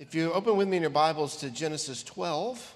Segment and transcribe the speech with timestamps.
[0.00, 2.74] If you open with me in your Bibles to Genesis 12,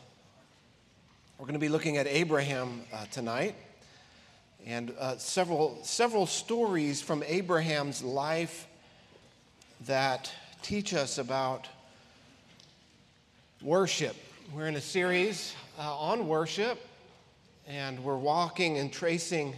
[1.39, 3.55] we're going to be looking at Abraham uh, tonight
[4.67, 8.67] and uh, several, several stories from Abraham's life
[9.87, 10.33] that
[10.63, 11.69] teach us about
[13.63, 14.17] worship.
[14.53, 16.85] We're in a series uh, on worship,
[17.69, 19.55] and we're walking and tracing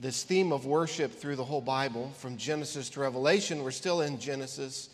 [0.00, 3.62] this theme of worship through the whole Bible from Genesis to Revelation.
[3.62, 4.88] We're still in Genesis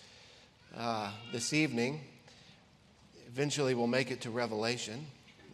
[0.77, 2.01] uh, this evening.
[3.29, 5.07] Eventually, we'll make it to Revelation,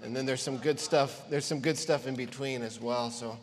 [0.03, 1.29] and then there's some good stuff.
[1.29, 3.11] There's some good stuff in between as well.
[3.11, 3.39] So,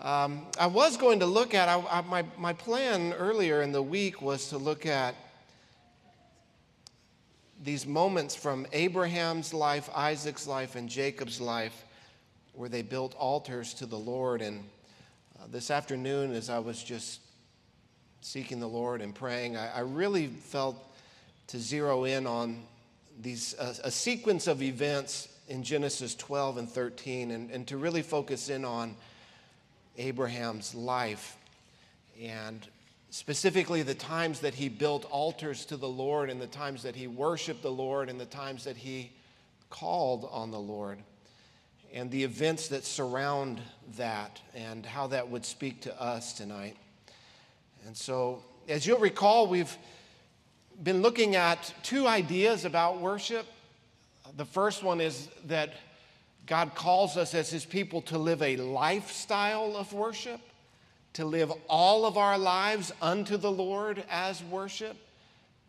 [0.00, 3.82] um, I was going to look at I, I, my my plan earlier in the
[3.82, 5.14] week was to look at
[7.62, 11.84] these moments from Abraham's life, Isaac's life, and Jacob's life,
[12.54, 14.42] where they built altars to the Lord.
[14.42, 14.64] And
[15.38, 17.21] uh, this afternoon, as I was just
[18.22, 20.76] seeking the Lord and praying, I, I really felt
[21.48, 22.62] to zero in on
[23.20, 28.00] these uh, a sequence of events in Genesis 12 and 13, and, and to really
[28.00, 28.96] focus in on
[29.98, 31.36] Abraham's life
[32.20, 32.66] and
[33.10, 37.06] specifically the times that he built altars to the Lord and the times that he
[37.06, 39.12] worshiped the Lord and the times that he
[39.68, 40.98] called on the Lord
[41.92, 43.60] and the events that surround
[43.96, 46.76] that and how that would speak to us tonight.
[47.86, 49.76] And so, as you'll recall, we've
[50.82, 53.46] been looking at two ideas about worship.
[54.36, 55.74] The first one is that
[56.46, 60.40] God calls us as His people to live a lifestyle of worship,
[61.14, 64.96] to live all of our lives unto the Lord as worship.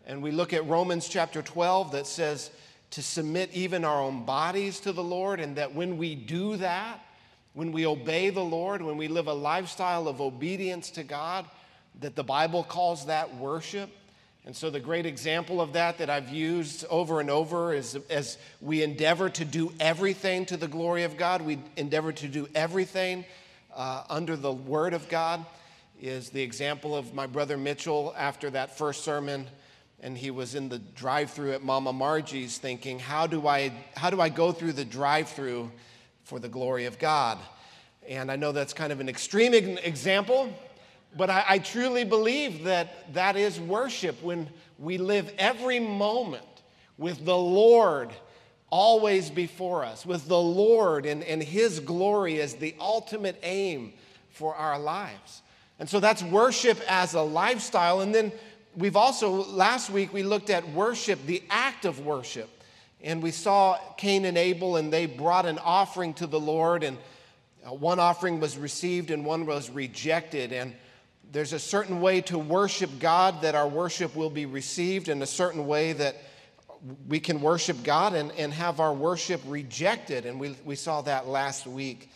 [0.05, 2.51] And we look at Romans chapter 12 that says
[2.91, 6.99] to submit even our own bodies to the Lord, and that when we do that,
[7.53, 11.45] when we obey the Lord, when we live a lifestyle of obedience to God,
[11.99, 13.89] that the Bible calls that worship.
[14.45, 18.37] And so, the great example of that that I've used over and over is as
[18.59, 23.23] we endeavor to do everything to the glory of God, we endeavor to do everything
[23.73, 25.45] uh, under the Word of God,
[26.01, 29.47] is the example of my brother Mitchell after that first sermon.
[30.01, 34.09] And he was in the drive through at Mama Margie's thinking, how do, I, how
[34.09, 35.71] do I go through the drive through
[36.25, 37.39] for the glory of God?
[38.09, 40.53] And I know that's kind of an extreme example,
[41.15, 46.43] but I, I truly believe that that is worship when we live every moment
[46.97, 48.11] with the Lord
[48.69, 53.93] always before us, with the Lord and, and His glory as the ultimate aim
[54.31, 55.41] for our lives.
[55.79, 58.01] And so that's worship as a lifestyle.
[58.01, 58.31] And then
[58.75, 62.49] we've also, last week, we looked at worship, the act of worship.
[63.01, 66.97] And we saw Cain and Abel, and they brought an offering to the Lord, and
[67.65, 70.51] uh, one offering was received and one was rejected.
[70.51, 70.73] And
[71.33, 75.27] there's a certain way to worship God that our worship will be received, and a
[75.27, 76.15] certain way that
[77.07, 80.27] we can worship God and, and have our worship rejected.
[80.27, 82.11] And we, we saw that last week.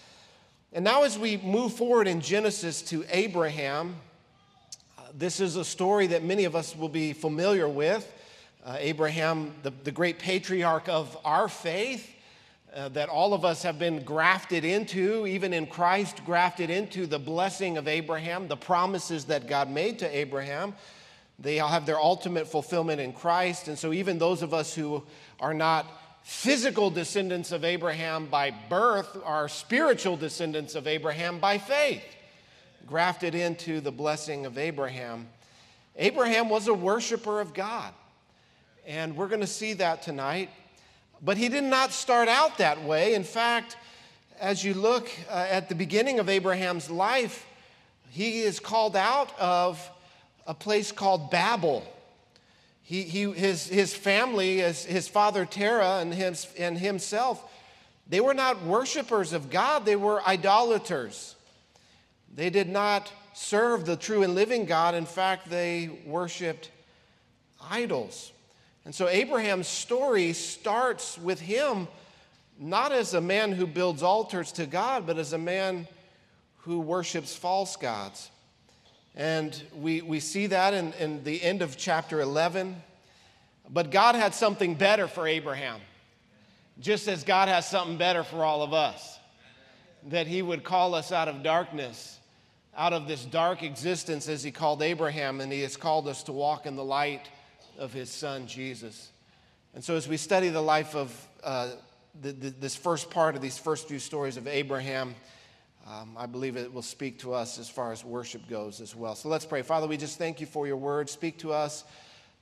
[0.71, 3.95] And now, as we move forward in Genesis to Abraham,
[4.99, 8.13] uh, this is a story that many of us will be familiar with.
[8.63, 12.07] Uh, Abraham, the, the great patriarch of our faith,
[12.75, 17.19] uh, that all of us have been grafted into, even in Christ, grafted into the
[17.19, 20.75] blessing of Abraham, the promises that God made to Abraham.
[21.39, 23.67] They all have their ultimate fulfillment in Christ.
[23.67, 25.03] And so, even those of us who
[25.39, 25.85] are not
[26.23, 32.03] physical descendants of Abraham by birth are spiritual descendants of Abraham by faith,
[32.85, 35.27] grafted into the blessing of Abraham.
[35.95, 37.93] Abraham was a worshiper of God.
[38.85, 40.49] And we're going to see that tonight.
[41.21, 43.13] But he did not start out that way.
[43.13, 43.77] In fact,
[44.39, 47.45] as you look uh, at the beginning of Abraham's life,
[48.09, 49.89] he is called out of
[50.45, 51.83] a place called Babel.
[52.83, 57.43] He, he, his, his family, his, his father Terah and, his, and himself,
[58.07, 61.35] they were not worshipers of God, they were idolaters.
[62.33, 64.95] They did not serve the true and living God.
[64.95, 66.71] In fact, they worshiped
[67.61, 68.31] idols.
[68.87, 71.89] And so Abraham's story starts with him
[72.57, 75.89] not as a man who builds altars to God, but as a man
[76.59, 78.31] who worships false gods.
[79.13, 82.81] And we, we see that in, in the end of chapter 11.
[83.69, 85.81] But God had something better for Abraham,
[86.79, 89.19] just as God has something better for all of us.
[90.05, 92.21] That he would call us out of darkness,
[92.73, 96.31] out of this dark existence as he called Abraham, and he has called us to
[96.31, 97.27] walk in the light
[97.77, 99.11] of his son, Jesus.
[99.73, 101.71] And so, as we study the life of uh,
[102.21, 105.15] the, the, this first part of these first few stories of Abraham,
[105.87, 109.15] um, I believe it will speak to us as far as worship goes as well.
[109.15, 109.61] So let's pray.
[109.61, 111.09] Father, we just thank you for your word.
[111.09, 111.85] Speak to us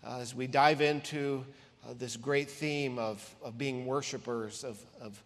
[0.04, 1.46] uh, as we dive into
[1.88, 5.22] uh, this great theme of, of being worshipers, of, of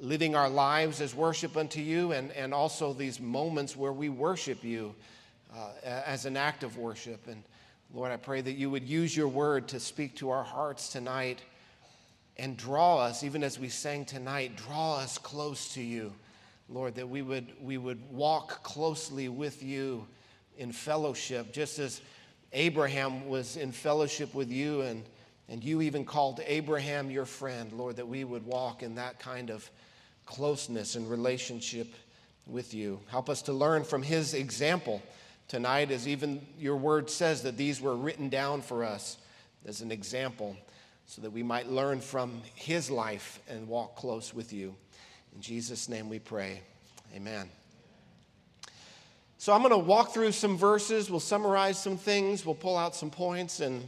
[0.00, 4.64] living our lives as worship unto you, and, and also these moments where we worship
[4.64, 4.94] you
[5.54, 7.28] uh, as an act of worship.
[7.28, 7.44] And
[7.94, 11.42] Lord, I pray that you would use your word to speak to our hearts tonight
[12.38, 16.10] and draw us, even as we sang tonight, draw us close to you.
[16.70, 20.06] Lord, that we would, we would walk closely with you
[20.56, 22.00] in fellowship, just as
[22.54, 25.04] Abraham was in fellowship with you, and,
[25.50, 29.50] and you even called Abraham your friend, Lord, that we would walk in that kind
[29.50, 29.68] of
[30.24, 31.92] closeness and relationship
[32.46, 33.00] with you.
[33.08, 35.02] Help us to learn from his example
[35.52, 39.18] tonight, as even your word says that these were written down for us
[39.66, 40.56] as an example,
[41.04, 44.74] so that we might learn from his life and walk close with you.
[45.34, 46.62] In Jesus' name we pray.
[47.14, 47.50] Amen.
[49.36, 51.10] So I'm going to walk through some verses.
[51.10, 52.46] We'll summarize some things.
[52.46, 53.86] We'll pull out some points, and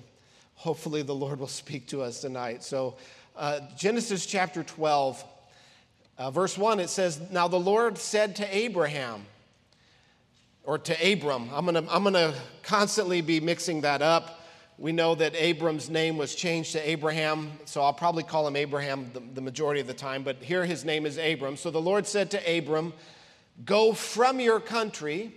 [0.56, 2.62] hopefully the Lord will speak to us tonight.
[2.62, 2.98] So,
[3.36, 5.24] uh, Genesis chapter 12,
[6.18, 9.24] uh, verse 1, it says, Now the Lord said to Abraham,
[10.64, 14.40] or to Abram, I'm going to I'm going to constantly be mixing that up.
[14.76, 19.08] We know that Abram's name was changed to Abraham, so I'll probably call him Abraham
[19.12, 21.56] the, the, majority of the time, but here his name is Abram.
[21.56, 22.92] So the Lord said to Abram,
[23.64, 25.32] Go from your country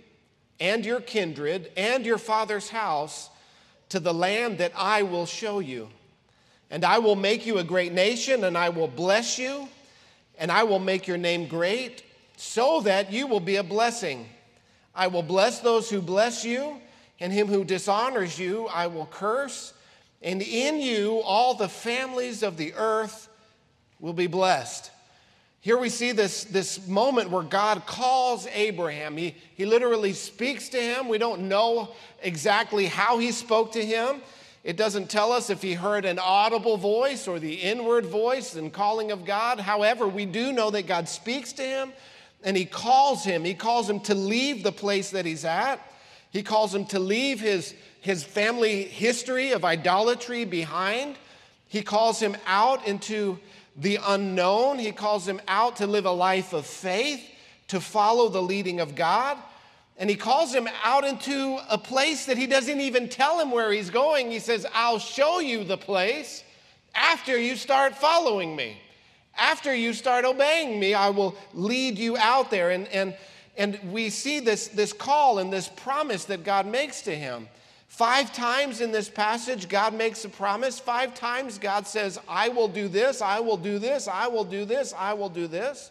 [0.58, 3.30] and your kindred and your father's house
[3.90, 5.88] to the land that I will show you.
[6.68, 9.68] And I will make you a great nation, and I will bless you,
[10.36, 12.02] and I will make your name great,
[12.36, 14.28] so that you will be a blessing.
[14.98, 16.80] I will bless those who bless you
[17.20, 19.72] and him who dishonors you I will curse,
[20.22, 23.28] and in you all the families of the earth
[24.00, 24.90] will be blessed.
[25.60, 29.16] Here we see this, this moment where God calls Abraham.
[29.16, 31.08] He, he literally speaks to him.
[31.08, 31.90] We don't know
[32.20, 34.20] exactly how he spoke to him.
[34.64, 38.72] It doesn't tell us if he heard an audible voice or the inward voice and
[38.72, 39.60] calling of God.
[39.60, 41.92] However, we do know that God speaks to him
[42.42, 43.44] and he calls him.
[43.44, 45.80] He calls him to leave the place that he's at.
[46.30, 51.16] He calls him to leave his, his family history of idolatry behind.
[51.68, 53.38] He calls him out into
[53.76, 54.78] the unknown.
[54.78, 57.22] He calls him out to live a life of faith,
[57.68, 59.38] to follow the leading of God.
[59.96, 63.72] And he calls him out into a place that he doesn't even tell him where
[63.72, 64.30] he's going.
[64.30, 66.44] He says, I'll show you the place
[66.94, 68.80] after you start following me.
[69.38, 72.70] After you start obeying me, I will lead you out there.
[72.70, 73.14] And, and
[73.58, 77.48] and we see this, this call and this promise that God makes to him.
[77.88, 80.78] Five times in this passage, God makes a promise.
[80.78, 84.64] Five times, God says, I will do this, I will do this, I will do
[84.64, 85.90] this, I will do this.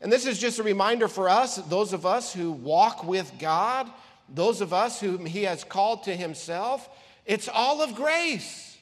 [0.00, 3.90] And this is just a reminder for us, those of us who walk with God,
[4.30, 6.88] those of us whom He has called to Himself.
[7.26, 8.78] It's all of grace.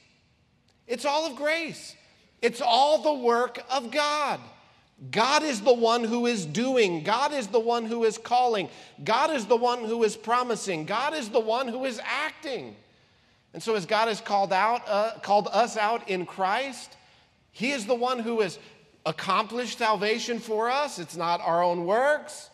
[0.87, 1.95] It's all of grace.
[2.41, 4.39] It's all the work of God.
[5.09, 7.03] God is the one who is doing.
[7.03, 8.69] God is the one who is calling.
[9.03, 10.85] God is the one who is promising.
[10.85, 12.75] God is the one who is acting.
[13.53, 16.95] And so, as God has called out, uh, called us out in Christ,
[17.51, 18.59] He is the one who has
[19.05, 20.99] accomplished salvation for us.
[20.99, 22.49] It's not our own works.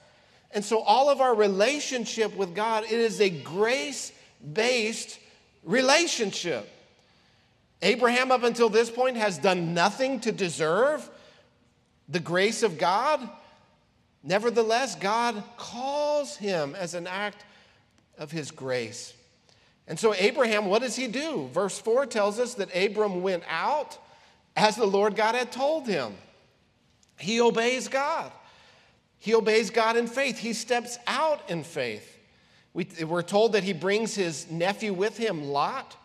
[0.52, 5.20] And so, all of our relationship with God, it is a grace-based
[5.64, 6.70] relationship.
[7.82, 11.10] Abraham, up until this point, has done nothing to deserve
[12.10, 13.28] the grace of God.
[14.24, 17.46] Nevertheless, God calls him as an act
[18.18, 19.14] of his grace.
[19.88, 21.50] And so, Abraham, what does he do?
[21.54, 23.98] Verse 4 tells us that Abram went out
[24.56, 26.14] as the Lord God had told him.
[27.20, 28.32] He obeys God.
[29.20, 30.38] He obeys God in faith.
[30.38, 32.18] He steps out in faith.
[32.74, 35.96] We, we're told that he brings his nephew with him, Lot,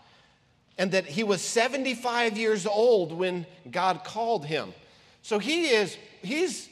[0.82, 4.74] and that he was 75 years old when God called him.
[5.22, 6.68] So he is, he's,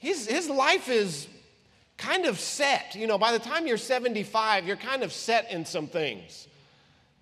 [0.00, 1.26] he's, his life is
[1.96, 2.94] kind of set.
[2.94, 6.46] You know, by the time you're 75, you're kind of set in some things.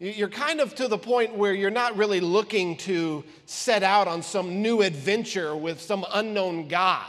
[0.01, 4.21] You're kind of to the point where you're not really looking to set out on
[4.21, 7.07] some new adventure with some unknown God.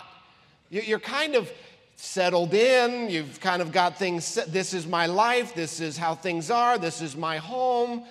[0.69, 1.51] You're kind of
[1.95, 3.09] settled in.
[3.09, 4.53] You've kind of got things set.
[4.53, 5.55] This is my life.
[5.55, 6.77] This is how things are.
[6.77, 8.05] This is my home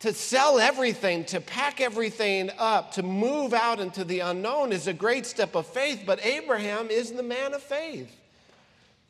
[0.00, 4.92] to sell everything, to pack everything up, to move out into the unknown is a
[4.92, 8.14] great step of faith, but Abraham is the man of faith.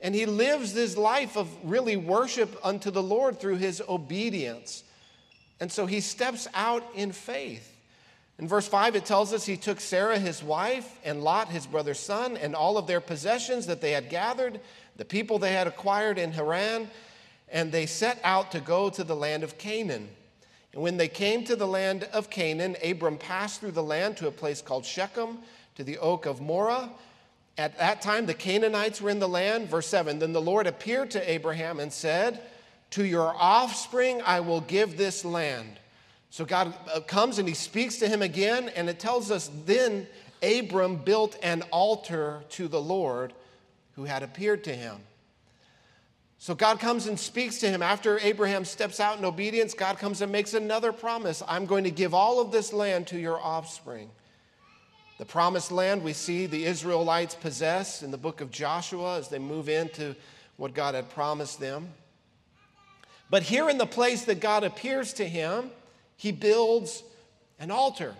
[0.00, 4.84] And he lives this life of really worship unto the Lord through his obedience.
[5.58, 7.72] And so he steps out in faith.
[8.38, 11.98] In verse 5, it tells us he took Sarah, his wife, and Lot, his brother's
[11.98, 14.60] son, and all of their possessions that they had gathered,
[14.96, 16.90] the people they had acquired in Haran,
[17.48, 20.10] and they set out to go to the land of Canaan.
[20.76, 24.28] And when they came to the land of Canaan, Abram passed through the land to
[24.28, 25.38] a place called Shechem,
[25.76, 26.90] to the oak of Moreh.
[27.56, 29.70] At that time, the Canaanites were in the land.
[29.70, 32.42] Verse 7 Then the Lord appeared to Abraham and said,
[32.90, 35.78] To your offspring I will give this land.
[36.28, 40.06] So God uh, comes and he speaks to him again, and it tells us then
[40.42, 43.32] Abram built an altar to the Lord
[43.94, 44.98] who had appeared to him.
[46.38, 47.82] So God comes and speaks to him.
[47.82, 51.90] After Abraham steps out in obedience, God comes and makes another promise I'm going to
[51.90, 54.10] give all of this land to your offspring.
[55.18, 59.38] The promised land we see the Israelites possess in the book of Joshua as they
[59.38, 60.14] move into
[60.58, 61.88] what God had promised them.
[63.30, 65.70] But here in the place that God appears to him,
[66.16, 67.02] he builds
[67.58, 68.14] an altar.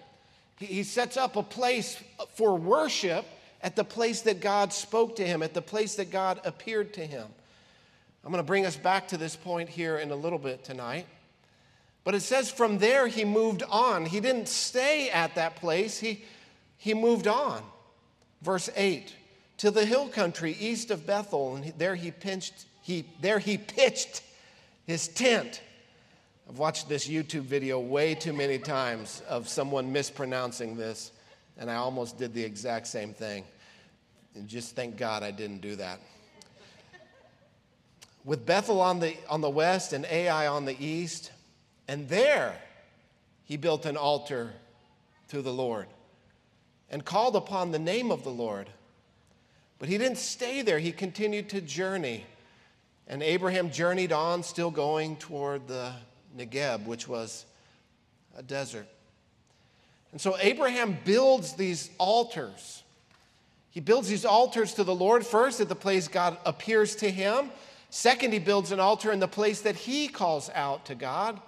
[0.59, 2.03] He sets up a place
[2.35, 3.27] for worship
[3.63, 7.07] at the place that God spoke to him, at the place that God appeared to
[7.07, 7.27] him.
[8.27, 11.07] I'm going to bring us back to this point here in a little bit tonight.
[12.03, 14.05] But it says from there he moved on.
[14.05, 16.25] He didn't stay at that place, he,
[16.77, 17.63] he moved on.
[18.43, 19.15] Verse 8
[19.59, 24.23] to the hill country east of Bethel, and there he, pinched, he, there he pitched
[24.89, 25.61] his tent.
[26.51, 31.13] I've watched this YouTube video way too many times of someone mispronouncing this,
[31.59, 33.45] and I almost did the exact same thing.
[34.35, 36.01] And just thank God I didn't do that
[38.27, 41.31] with Bethel on the, on the west and Ai on the east.
[41.89, 42.61] And there
[43.45, 44.53] he built an altar
[45.29, 45.87] to the Lord
[46.91, 48.69] and called upon the name of the Lord.
[49.79, 52.27] But he didn't stay there, he continued to journey.
[53.09, 55.93] And Abraham journeyed on, still going toward the
[56.37, 57.47] Negeb, which was
[58.37, 58.89] a desert.
[60.11, 62.83] And so Abraham builds these altars.
[63.71, 67.51] He builds these altars to the Lord first at the place God appears to him.
[67.91, 71.41] Second, he builds an altar in the place that he calls out to God.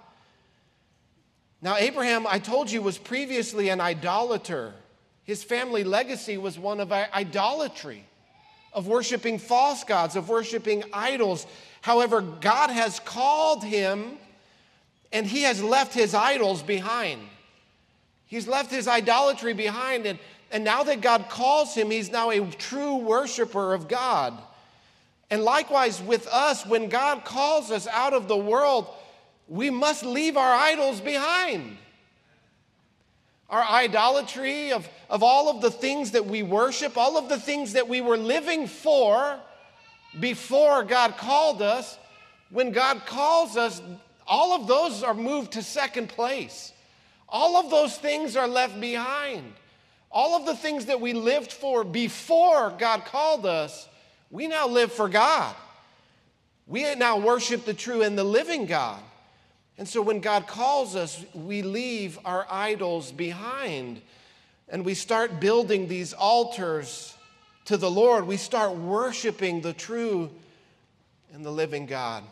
[1.61, 4.73] Now, Abraham, I told you, was previously an idolater.
[5.23, 8.05] His family legacy was one of idolatry,
[8.73, 11.45] of worshiping false gods, of worshiping idols.
[11.81, 14.17] However, God has called him
[15.11, 17.21] and he has left his idols behind.
[18.25, 20.05] He's left his idolatry behind.
[20.05, 20.19] And,
[20.51, 24.39] and now that God calls him, he's now a true worshiper of God.
[25.29, 28.87] And likewise with us, when God calls us out of the world,
[29.47, 31.77] we must leave our idols behind.
[33.49, 37.73] Our idolatry of, of all of the things that we worship, all of the things
[37.73, 39.39] that we were living for
[40.19, 41.97] before God called us,
[42.51, 43.81] when God calls us,
[44.25, 46.71] all of those are moved to second place.
[47.27, 49.53] All of those things are left behind.
[50.11, 53.87] All of the things that we lived for before God called us
[54.31, 55.55] we now live for God.
[56.67, 59.01] We now worship the true and the living God.
[59.77, 64.01] And so when God calls us, we leave our idols behind
[64.67, 67.15] and we start building these altars
[67.65, 68.27] to the Lord.
[68.27, 70.29] We start worshiping the true
[71.33, 72.23] and the living God.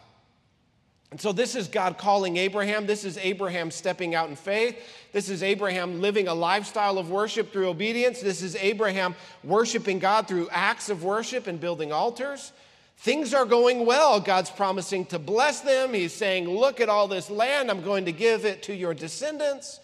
[1.10, 2.86] And so, this is God calling Abraham.
[2.86, 4.78] This is Abraham stepping out in faith.
[5.14, 8.20] This is Abraham living a lifestyle of worship through obedience.
[8.20, 12.52] This is Abraham worshiping God through acts of worship and building altars.
[12.98, 14.20] Things are going well.
[14.20, 15.94] God's promising to bless them.
[15.94, 17.72] He's saying, Look at all this land.
[17.72, 19.80] I'm going to give it to your descendants.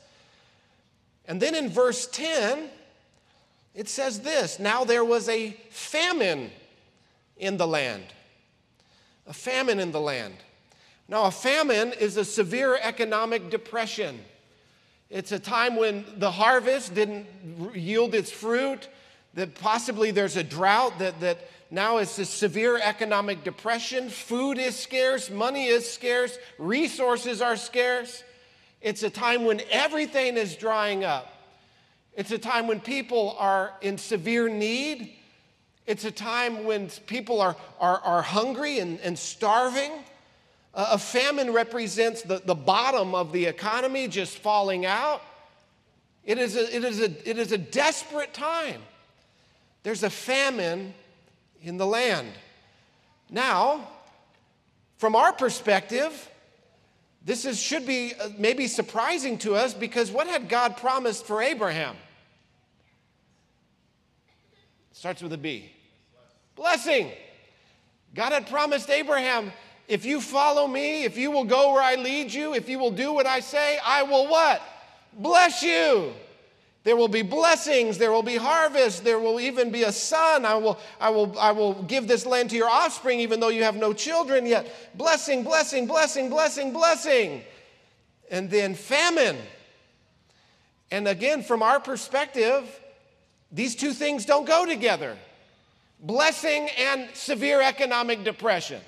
[1.25, 2.69] And then in verse 10,
[3.73, 6.51] it says this Now there was a famine
[7.37, 8.03] in the land.
[9.25, 10.35] A famine in the land.
[11.07, 14.19] Now, a famine is a severe economic depression.
[15.09, 17.27] It's a time when the harvest didn't
[17.75, 18.87] yield its fruit,
[19.35, 21.37] that possibly there's a drought, that, that
[21.69, 24.09] now it's a severe economic depression.
[24.09, 28.23] Food is scarce, money is scarce, resources are scarce.
[28.81, 31.33] It's a time when everything is drying up.
[32.15, 35.13] It's a time when people are in severe need.
[35.87, 39.91] It's a time when people are, are, are hungry and, and starving.
[40.73, 45.21] A famine represents the, the bottom of the economy just falling out.
[46.23, 48.81] It is, a, it, is a, it is a desperate time.
[49.83, 50.93] There's a famine
[51.61, 52.29] in the land.
[53.29, 53.87] Now,
[54.97, 56.29] from our perspective,
[57.25, 61.41] this is, should be uh, maybe surprising to us because what had God promised for
[61.41, 61.95] Abraham?
[64.91, 65.71] Starts with a B.
[66.55, 67.11] Blessing.
[68.13, 69.51] God had promised Abraham
[69.87, 72.91] if you follow me, if you will go where I lead you, if you will
[72.91, 74.61] do what I say, I will what?
[75.13, 76.13] Bless you.
[76.83, 80.45] There will be blessings, there will be harvest, there will even be a son.
[80.45, 83.63] I will, I will, I will give this land to your offspring, even though you
[83.63, 84.97] have no children yet.
[84.97, 87.41] Blessing, blessing, blessing, blessing, blessing.
[88.29, 89.37] and then famine.
[90.91, 92.67] And again, from our perspective,
[93.51, 95.17] these two things don't go together
[95.99, 98.81] blessing and severe economic depression,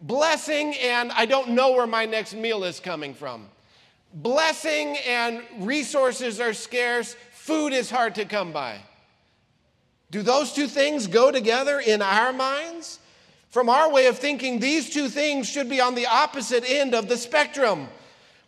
[0.00, 3.48] blessing and I don't know where my next meal is coming from,
[4.14, 8.78] blessing and resources are scarce, food is hard to come by.
[10.10, 12.98] Do those two things go together in our minds?
[13.50, 17.08] From our way of thinking, these two things should be on the opposite end of
[17.08, 17.88] the spectrum.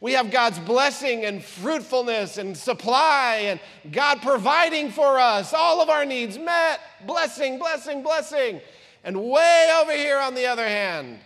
[0.00, 3.61] We have God's blessing and fruitfulness and supply, and
[3.92, 6.80] God providing for us, all of our needs met.
[7.06, 8.61] Blessing, blessing, blessing.
[9.04, 11.21] And way over here on the other hand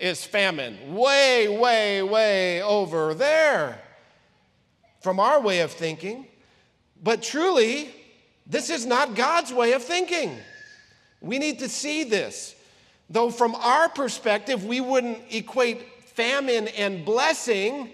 [0.00, 0.94] is famine.
[0.94, 3.80] Way, way, way over there.
[5.00, 6.26] From our way of thinking.
[7.02, 7.94] But truly,
[8.46, 10.36] this is not God's way of thinking.
[11.20, 12.54] We need to see this.
[13.10, 17.90] Though, from our perspective, we wouldn't equate famine and blessing,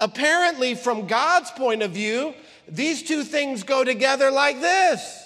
[0.00, 2.34] apparently, from God's point of view,
[2.68, 5.24] these two things go together like this.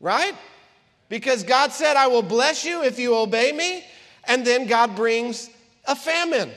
[0.00, 0.34] Right?
[1.08, 3.84] Because God said, I will bless you if you obey me,
[4.24, 5.50] and then God brings
[5.86, 6.50] a famine.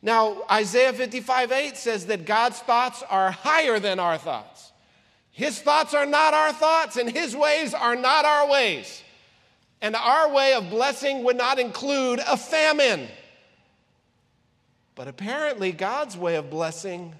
[0.00, 4.72] Now, Isaiah 55 8 says that God's thoughts are higher than our thoughts.
[5.30, 9.02] His thoughts are not our thoughts, and His ways are not our ways.
[9.80, 13.06] And our way of blessing would not include a famine.
[14.96, 17.14] But apparently, God's way of blessing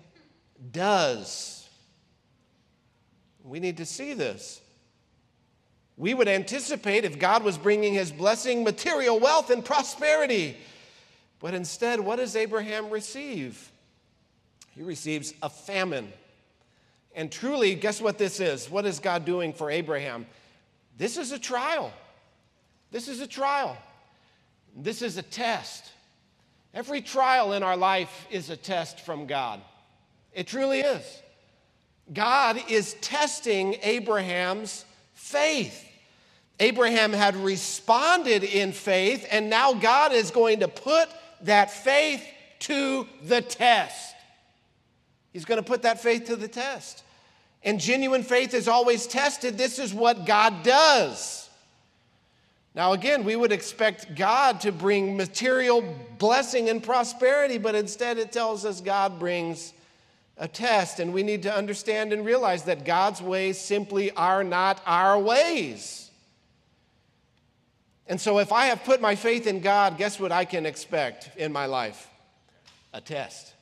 [0.73, 1.69] does.
[3.45, 4.61] We need to see this.
[5.99, 10.57] We would anticipate if God was bringing his blessing, material wealth, and prosperity.
[11.41, 13.71] But instead, what does Abraham receive?
[14.77, 16.13] He receives a famine.
[17.17, 18.71] And truly, guess what this is?
[18.71, 20.27] What is God doing for Abraham?
[20.97, 21.93] This is a trial.
[22.93, 23.77] This is a trial.
[24.77, 25.85] This is a test.
[26.73, 29.61] Every trial in our life is a test from God.
[30.33, 31.23] It truly is.
[32.13, 35.87] God is testing Abraham's faith.
[36.61, 41.09] Abraham had responded in faith, and now God is going to put
[41.43, 42.27] that faith
[42.61, 44.15] to the test.
[45.33, 47.05] He's going to put that faith to the test.
[47.63, 49.57] And genuine faith is always tested.
[49.57, 51.49] This is what God does.
[52.75, 55.83] Now, again, we would expect God to bring material
[56.19, 59.73] blessing and prosperity, but instead it tells us God brings
[60.37, 64.81] a test, and we need to understand and realize that God's ways simply are not
[64.87, 66.08] our ways.
[68.09, 71.31] And so, if I have put my faith in God, guess what I can expect
[71.37, 72.09] in my life?
[72.95, 73.53] A test.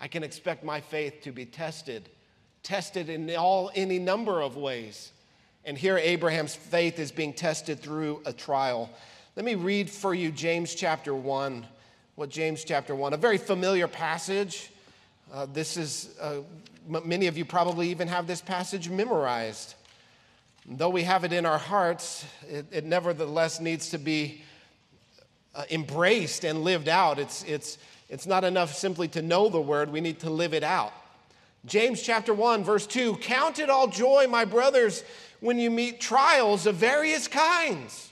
[0.00, 2.08] I can expect my faith to be tested,
[2.62, 5.10] tested in all any number of ways.
[5.64, 8.88] And here, Abraham's faith is being tested through a trial.
[9.34, 11.66] Let me read for you James chapter 1.
[12.14, 14.70] What James chapter 1, a very familiar passage.
[15.32, 16.40] Uh, this is, uh,
[16.86, 19.74] many of you probably even have this passage memorized.
[20.66, 24.42] Though we have it in our hearts, it, it nevertheless needs to be
[25.54, 27.18] uh, embraced and lived out.
[27.18, 30.62] It's, it's, it's not enough simply to know the word, we need to live it
[30.62, 30.92] out.
[31.64, 35.04] James chapter 1, verse 2 Count it all joy, my brothers
[35.40, 38.10] when you meet trials of various kinds.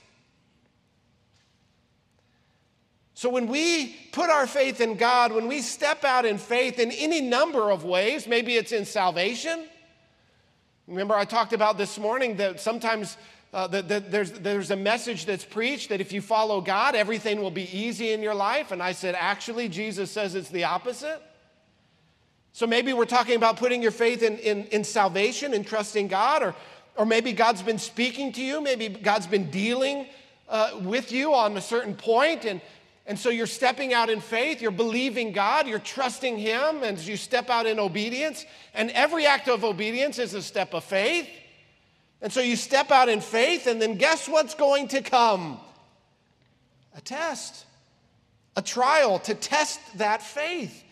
[3.13, 6.91] So, when we put our faith in God, when we step out in faith in
[6.91, 9.65] any number of ways, maybe it's in salvation.
[10.91, 13.17] Remember, I talked about this morning that sometimes
[13.53, 17.41] uh, that, that there's, there's a message that's preached that if you follow God, everything
[17.41, 18.71] will be easy in your life.
[18.71, 21.21] And I said, actually, Jesus says it's the opposite.
[22.53, 26.43] So maybe we're talking about putting your faith in, in, in salvation and trusting God,
[26.43, 26.55] or
[26.95, 30.07] or maybe God's been speaking to you, maybe God's been dealing
[30.49, 32.61] uh, with you on a certain point, and,
[33.05, 37.17] and so you're stepping out in faith, you're believing God, you're trusting Him, and you
[37.17, 38.45] step out in obedience.
[38.73, 41.27] And every act of obedience is a step of faith.
[42.21, 45.59] And so you step out in faith, and then guess what's going to come?
[46.95, 47.65] A test,
[48.55, 50.83] a trial to test that faith.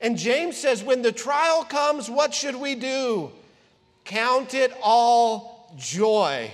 [0.00, 3.32] And James says, when the trial comes, what should we do?
[4.04, 6.50] Count it all joy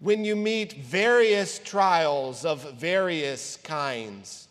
[0.00, 4.48] when you meet various trials of various kinds.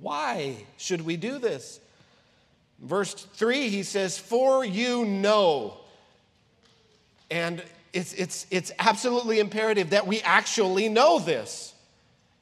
[0.00, 1.80] Why should we do this?
[2.80, 5.78] Verse 3, he says, For you know.
[7.30, 11.72] And it's, it's, it's absolutely imperative that we actually know this.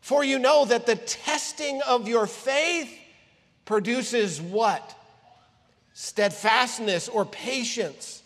[0.00, 2.90] For you know that the testing of your faith
[3.66, 4.98] produces what?
[5.92, 8.21] Steadfastness or patience.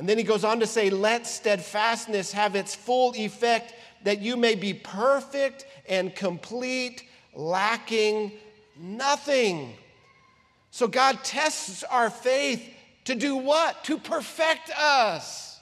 [0.00, 4.34] And then he goes on to say, Let steadfastness have its full effect, that you
[4.34, 8.32] may be perfect and complete, lacking
[8.80, 9.74] Nothing.
[10.70, 12.66] So God tests our faith
[13.04, 13.84] to do what?
[13.84, 15.60] To perfect us.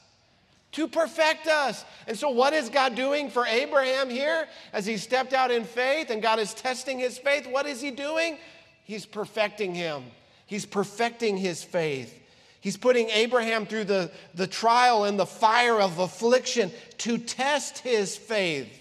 [0.72, 1.84] To perfect us.
[2.06, 6.10] And so, what is God doing for Abraham here as he stepped out in faith
[6.10, 7.48] and God is testing his faith?
[7.48, 8.38] What is he doing?
[8.84, 10.04] He's perfecting him,
[10.46, 12.14] he's perfecting his faith.
[12.60, 18.16] He's putting Abraham through the, the trial and the fire of affliction to test his
[18.16, 18.78] faith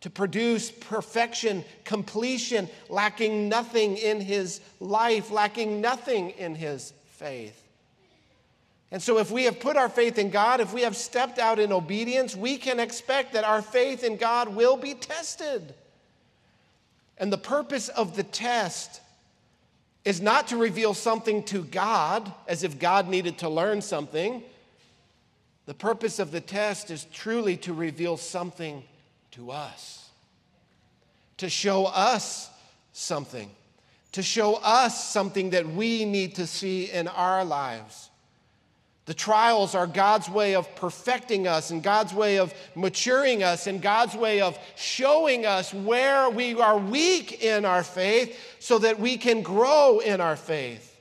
[0.00, 7.64] to produce perfection, completion, lacking nothing in his life, lacking nothing in his faith.
[8.90, 11.58] And so, if we have put our faith in God, if we have stepped out
[11.58, 15.74] in obedience, we can expect that our faith in God will be tested.
[17.18, 19.00] And the purpose of the test
[20.08, 24.42] is not to reveal something to God as if God needed to learn something.
[25.66, 28.82] The purpose of the test is truly to reveal something
[29.32, 30.08] to us,
[31.36, 32.48] to show us
[32.94, 33.50] something,
[34.12, 38.08] to show us something that we need to see in our lives.
[39.08, 43.80] The trials are God's way of perfecting us and God's way of maturing us and
[43.80, 49.16] God's way of showing us where we are weak in our faith so that we
[49.16, 50.94] can grow in our faith.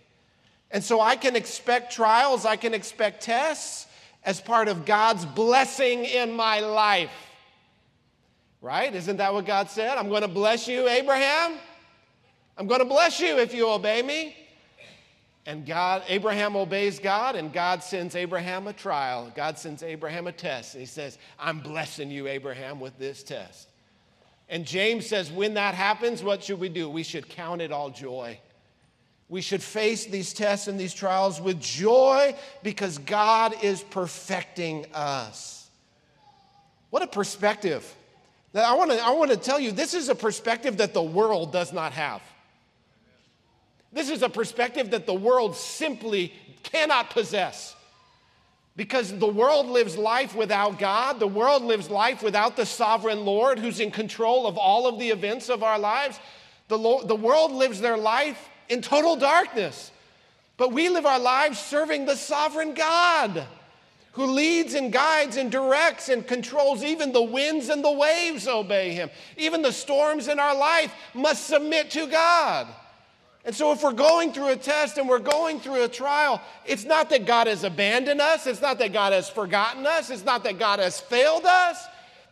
[0.72, 3.88] And so I can expect trials, I can expect tests
[4.24, 7.12] as part of God's blessing in my life.
[8.62, 8.96] Right?
[8.96, 9.98] Isn't that what God said?
[9.98, 11.58] I'm going to bless you, Abraham.
[12.58, 14.34] I'm going to bless you if you obey me.
[15.48, 19.32] And God, Abraham obeys God, and God sends Abraham a trial.
[19.34, 20.76] God sends Abraham a test.
[20.76, 23.70] And he says, I'm blessing you, Abraham, with this test.
[24.50, 26.90] And James says, when that happens, what should we do?
[26.90, 28.38] We should count it all joy.
[29.30, 35.70] We should face these tests and these trials with joy because God is perfecting us.
[36.90, 37.96] What a perspective.
[38.54, 41.54] I want to I want to tell you this is a perspective that the world
[41.54, 42.22] does not have.
[43.98, 46.32] This is a perspective that the world simply
[46.62, 47.76] cannot possess.
[48.76, 53.58] Because the world lives life without God, the world lives life without the sovereign Lord
[53.58, 56.20] who's in control of all of the events of our lives.
[56.68, 59.92] The, Lord, the world lives their life in total darkness.
[60.58, 63.46] But we live our lives serving the sovereign God
[64.12, 68.94] who leads and guides and directs and controls even the winds and the waves obey
[68.94, 69.10] him.
[69.38, 72.68] Even the storms in our life must submit to God.
[73.48, 76.84] And so, if we're going through a test and we're going through a trial, it's
[76.84, 80.44] not that God has abandoned us, it's not that God has forgotten us, it's not
[80.44, 81.82] that God has failed us.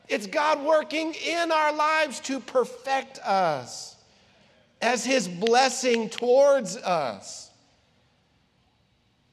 [0.10, 3.96] It's God working in our lives to perfect us
[4.82, 7.50] as His blessing towards us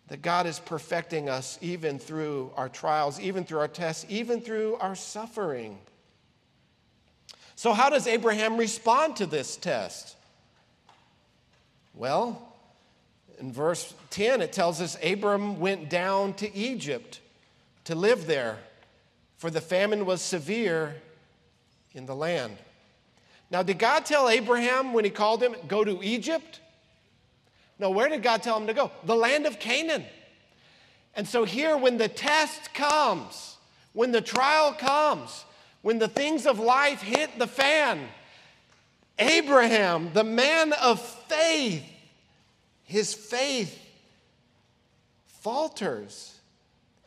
[0.07, 4.77] that God is perfecting us even through our trials, even through our tests, even through
[4.77, 5.79] our suffering.
[7.57, 10.16] So, how does Abraham respond to this test?
[11.94, 12.55] Well,
[13.38, 17.20] in verse 10, it tells us Abram went down to Egypt
[17.85, 18.59] to live there,
[19.37, 20.94] for the famine was severe
[21.92, 22.57] in the land.
[23.50, 26.61] Now, did God tell Abraham when he called him, go to Egypt?
[27.78, 28.90] No, where did God tell him to go?
[29.05, 30.05] The land of Canaan.
[31.14, 33.57] And so, here, when the test comes,
[33.92, 35.44] when the trial comes,
[35.83, 38.09] when the things of life hit the fan,
[39.18, 41.85] Abraham, the man of faith,
[42.85, 43.79] his faith
[45.27, 46.38] falters.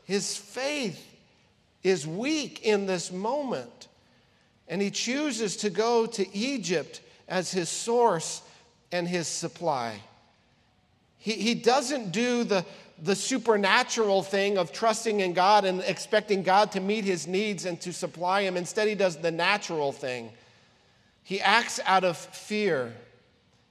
[0.05, 1.03] His faith
[1.83, 3.87] is weak in this moment.
[4.67, 8.41] And he chooses to go to Egypt as his source
[8.91, 9.99] and his supply.
[11.19, 12.65] He, he doesn't do the,
[13.01, 17.79] the supernatural thing of trusting in God and expecting God to meet his needs and
[17.81, 18.57] to supply him.
[18.57, 20.31] Instead, he does the natural thing.
[21.25, 22.93] He acts out of fear,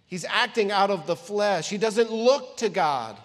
[0.09, 1.71] he's acting out of the flesh.
[1.71, 3.17] He doesn't look to God.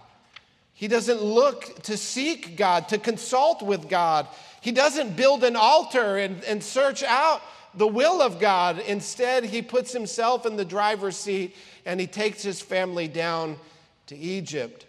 [0.75, 4.27] He doesn't look to seek God, to consult with God.
[4.61, 7.41] He doesn't build an altar and, and search out
[7.73, 8.79] the will of God.
[8.79, 13.57] Instead, he puts himself in the driver's seat and he takes his family down
[14.05, 14.85] to Egypt.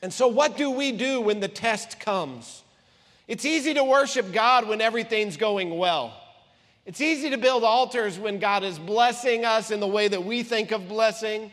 [0.00, 2.62] And so, what do we do when the test comes?
[3.26, 6.14] It's easy to worship God when everything's going well.
[6.86, 10.44] It's easy to build altars when God is blessing us in the way that we
[10.44, 11.50] think of blessing,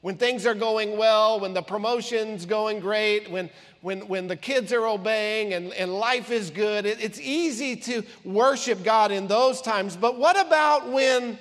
[0.00, 3.48] when things are going well, when the promotion's going great, when,
[3.80, 6.84] when, when the kids are obeying and, and life is good.
[6.84, 9.96] It, it's easy to worship God in those times.
[9.96, 11.38] But what about when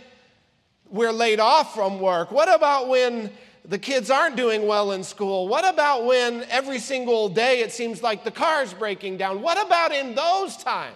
[0.91, 2.31] we're laid off from work?
[2.31, 3.31] What about when
[3.65, 5.47] the kids aren't doing well in school?
[5.47, 9.41] What about when every single day it seems like the car's breaking down?
[9.41, 10.95] What about in those times?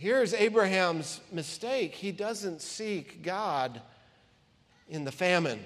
[0.00, 1.94] Here's Abraham's mistake.
[1.94, 3.82] He doesn't seek God
[4.88, 5.62] in the famine.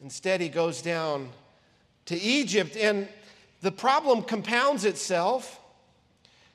[0.00, 1.28] Instead, he goes down
[2.06, 3.06] to Egypt, and
[3.60, 5.60] the problem compounds itself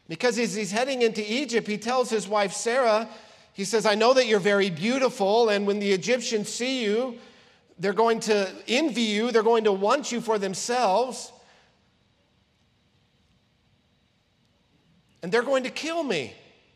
[0.10, 3.08] because as he's heading into Egypt, he tells his wife Sarah,
[3.54, 7.20] he says, I know that you're very beautiful, and when the Egyptians see you,
[7.78, 11.32] they're going to envy you, they're going to want you for themselves,
[15.22, 16.34] and they're going to kill me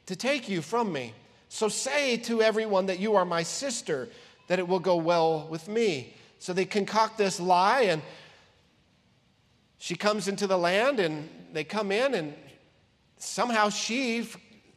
[0.10, 1.14] to take you from me.
[1.50, 4.10] So say to everyone that you are my sister,
[4.48, 6.16] that it will go well with me.
[6.40, 8.02] So they concoct this lie, and
[9.78, 12.34] she comes into the land, and they come in, and
[13.20, 14.28] somehow she,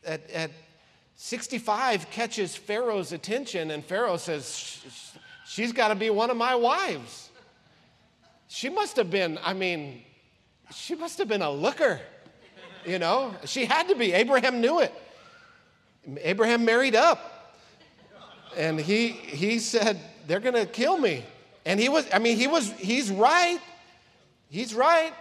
[0.04, 0.50] at, at
[1.16, 4.82] 65, catches Pharaoh's attention, and Pharaoh says,
[5.46, 7.30] She's got to be one of my wives.
[8.48, 10.02] She must have been, I mean,
[10.74, 12.02] she must have been a looker,
[12.84, 13.34] you know?
[13.46, 14.12] She had to be.
[14.12, 14.92] Abraham knew it.
[16.20, 17.54] Abraham married up.
[18.56, 21.24] And he, he said, They're going to kill me.
[21.64, 23.60] And he was, I mean, he was, he's right.
[24.50, 25.12] He's right.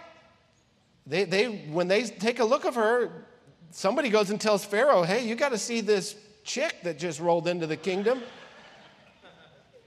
[1.06, 3.26] They, they, when they take a look of her,
[3.70, 7.48] somebody goes and tells Pharaoh, Hey, you got to see this chick that just rolled
[7.48, 8.22] into the kingdom.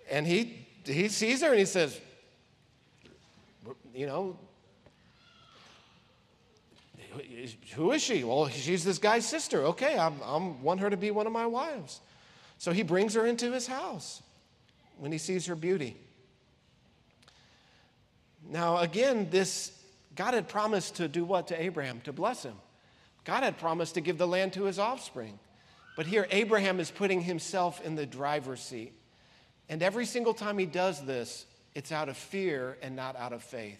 [0.09, 1.99] And he, he sees her and he says,
[3.93, 4.39] You know,
[7.73, 8.23] who is she?
[8.23, 9.63] Well, she's this guy's sister.
[9.67, 12.01] Okay, I am want her to be one of my wives.
[12.57, 14.21] So he brings her into his house
[14.97, 15.97] when he sees her beauty.
[18.47, 19.71] Now, again, this
[20.15, 22.01] God had promised to do what to Abraham?
[22.01, 22.55] To bless him.
[23.25, 25.39] God had promised to give the land to his offspring.
[25.95, 28.93] But here, Abraham is putting himself in the driver's seat.
[29.67, 33.43] And every single time he does this, it's out of fear and not out of
[33.43, 33.79] faith.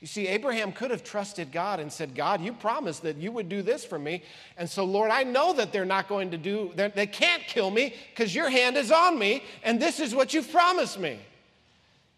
[0.00, 3.50] You see, Abraham could have trusted God and said, God, you promised that you would
[3.50, 4.22] do this for me.
[4.56, 7.94] And so, Lord, I know that they're not going to do, they can't kill me
[8.10, 11.18] because your hand is on me, and this is what you've promised me.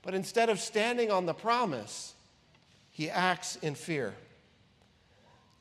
[0.03, 2.15] But instead of standing on the promise,
[2.93, 4.15] he acts in fear.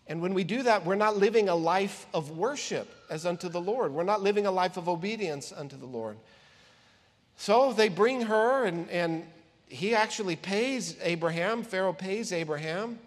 [0.05, 3.61] And when we do that, we're not living a life of worship as unto the
[3.61, 3.93] Lord.
[3.93, 6.17] We're not living a life of obedience unto the Lord.
[7.37, 9.25] So they bring her, and, and
[9.71, 11.63] he actually pays Abraham.
[11.63, 12.99] Pharaoh pays Abraham.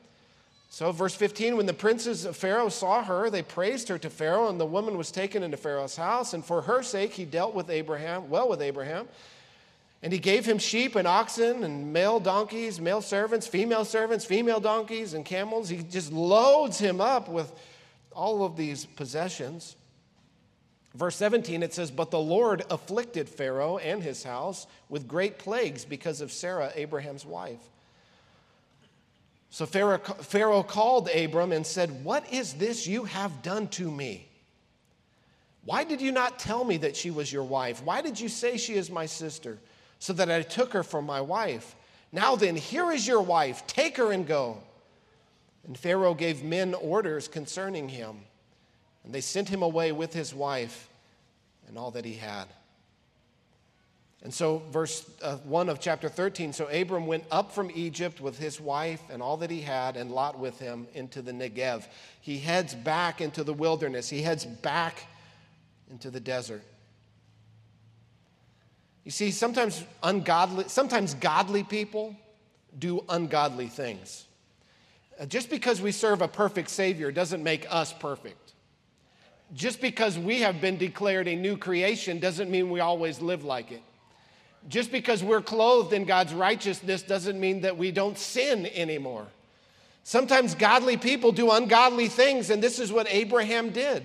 [0.71, 4.49] So, verse 15, when the princes of Pharaoh saw her, they praised her to Pharaoh,
[4.49, 6.33] and the woman was taken into Pharaoh's house.
[6.33, 9.07] And for her sake, he dealt with Abraham, well with Abraham.
[10.03, 14.59] And he gave him sheep and oxen and male donkeys, male servants, female servants, female
[14.59, 15.69] donkeys, and camels.
[15.69, 17.53] He just loads him up with
[18.13, 19.77] all of these possessions.
[20.95, 25.85] Verse 17, it says, But the Lord afflicted Pharaoh and his house with great plagues
[25.85, 27.61] because of Sarah, Abraham's wife.
[29.51, 34.29] So Pharaoh, called Abram and said, What is this you have done to me?
[35.65, 37.83] Why did you not tell me that she was your wife?
[37.83, 39.59] Why did you say she is my sister?
[39.99, 41.75] So that I took her for my wife.
[42.13, 43.67] Now then, here is your wife.
[43.67, 44.59] Take her and go.
[45.67, 48.17] And Pharaoh gave men orders concerning him.
[49.05, 50.89] And they sent him away with his wife
[51.69, 52.47] and all that he had.
[54.23, 58.39] And so, verse uh, 1 of chapter 13 so Abram went up from Egypt with
[58.39, 61.87] his wife and all that he had, and Lot with him into the Negev.
[62.23, 65.07] He heads back into the wilderness, he heads back
[65.91, 66.63] into the desert.
[69.05, 72.17] You see, sometimes ungodly, sometimes godly people
[72.79, 74.25] do ungodly things.
[75.21, 78.44] Uh, just because we serve a perfect Savior doesn't make us perfect
[79.55, 83.71] just because we have been declared a new creation doesn't mean we always live like
[83.71, 83.83] it.
[84.69, 89.27] Just because we're clothed in God's righteousness doesn't mean that we don't sin anymore.
[90.03, 94.03] Sometimes godly people do ungodly things, and this is what Abraham did.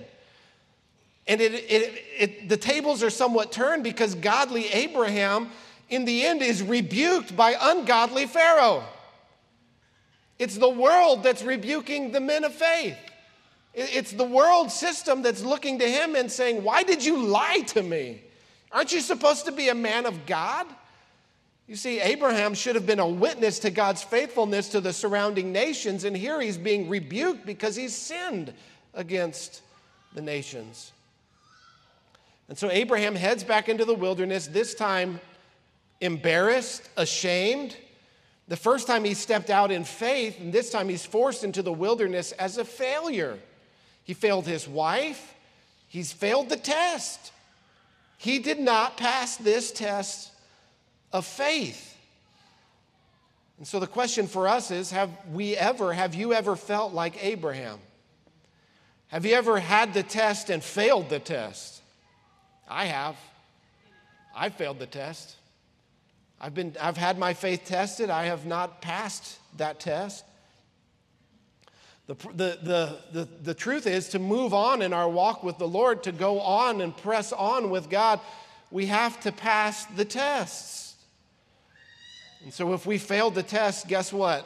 [1.28, 5.50] And it, it, it, the tables are somewhat turned because godly Abraham,
[5.90, 8.84] in the end, is rebuked by ungodly Pharaoh.
[10.38, 12.98] It's the world that's rebuking the men of faith.
[13.80, 17.82] It's the world system that's looking to him and saying, Why did you lie to
[17.82, 18.22] me?
[18.72, 20.68] Aren't you supposed to be a man of God?
[21.68, 26.04] You see, Abraham should have been a witness to God's faithfulness to the surrounding nations,
[26.04, 28.54] and here he's being rebuked because he's sinned
[28.94, 29.62] against
[30.13, 30.92] the nations.
[32.48, 35.22] And so Abraham heads back into the wilderness, this time
[36.02, 37.78] embarrassed, ashamed.
[38.48, 41.72] The first time he stepped out in faith, and this time he's forced into the
[41.72, 43.38] wilderness as a failure.
[44.10, 45.36] He failed his wife.
[45.88, 47.32] He's failed the test.
[48.17, 50.32] He did not pass this test
[51.13, 51.95] of faith.
[53.60, 57.24] And so the question for us is have we ever, have you ever felt like
[57.24, 57.78] Abraham?
[59.10, 61.80] Have you ever had the test and failed the test?
[62.67, 63.15] I have.
[64.36, 65.36] I failed the test.
[66.41, 68.10] I've, been, I've had my faith tested.
[68.10, 70.26] I have not passed that test.
[72.10, 75.67] The, the, the, the, the truth is to move on in our walk with the
[75.67, 78.19] Lord, to go on and press on with God,
[78.72, 80.95] we have to pass the tests.
[82.43, 84.43] And so if we failed the test, guess what?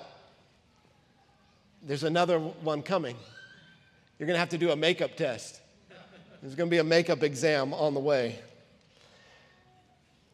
[1.81, 3.15] There's another one coming.
[4.19, 5.61] You're going to have to do a makeup test.
[6.41, 8.39] There's going to be a makeup exam on the way.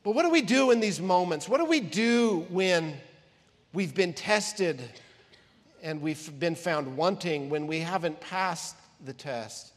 [0.02, 1.48] But what do we do in these moments?
[1.48, 2.98] What do we do when
[3.72, 4.82] we've been tested
[5.82, 9.74] and we've been found wanting, when we haven't passed the test?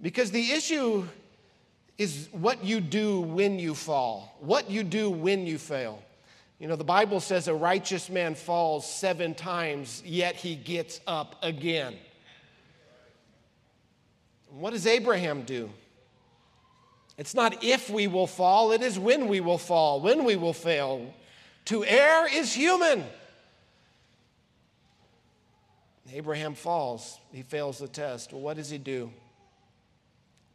[0.00, 1.06] Because the issue
[1.98, 6.02] is what you do when you fall, what you do when you fail.
[6.58, 11.36] You know, the Bible says a righteous man falls seven times, yet he gets up
[11.42, 11.96] again.
[14.50, 15.70] What does Abraham do?
[17.18, 20.52] It's not if we will fall, it is when we will fall, when we will
[20.52, 21.12] fail.
[21.66, 23.04] To err is human.
[26.12, 28.32] Abraham falls, he fails the test.
[28.32, 29.10] Well, what does he do?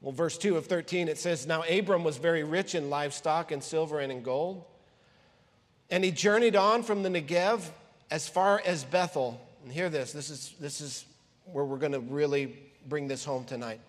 [0.02, 3.64] Well, verse 2 of 13, it says, Now Abram was very rich in livestock and
[3.64, 4.64] silver and in gold.
[5.90, 7.68] And he journeyed on from the Negev
[8.12, 9.42] as far as Bethel.
[9.64, 11.06] And hear this, this is, this is
[11.46, 12.56] where we're going to really
[12.88, 13.80] bring this home tonight.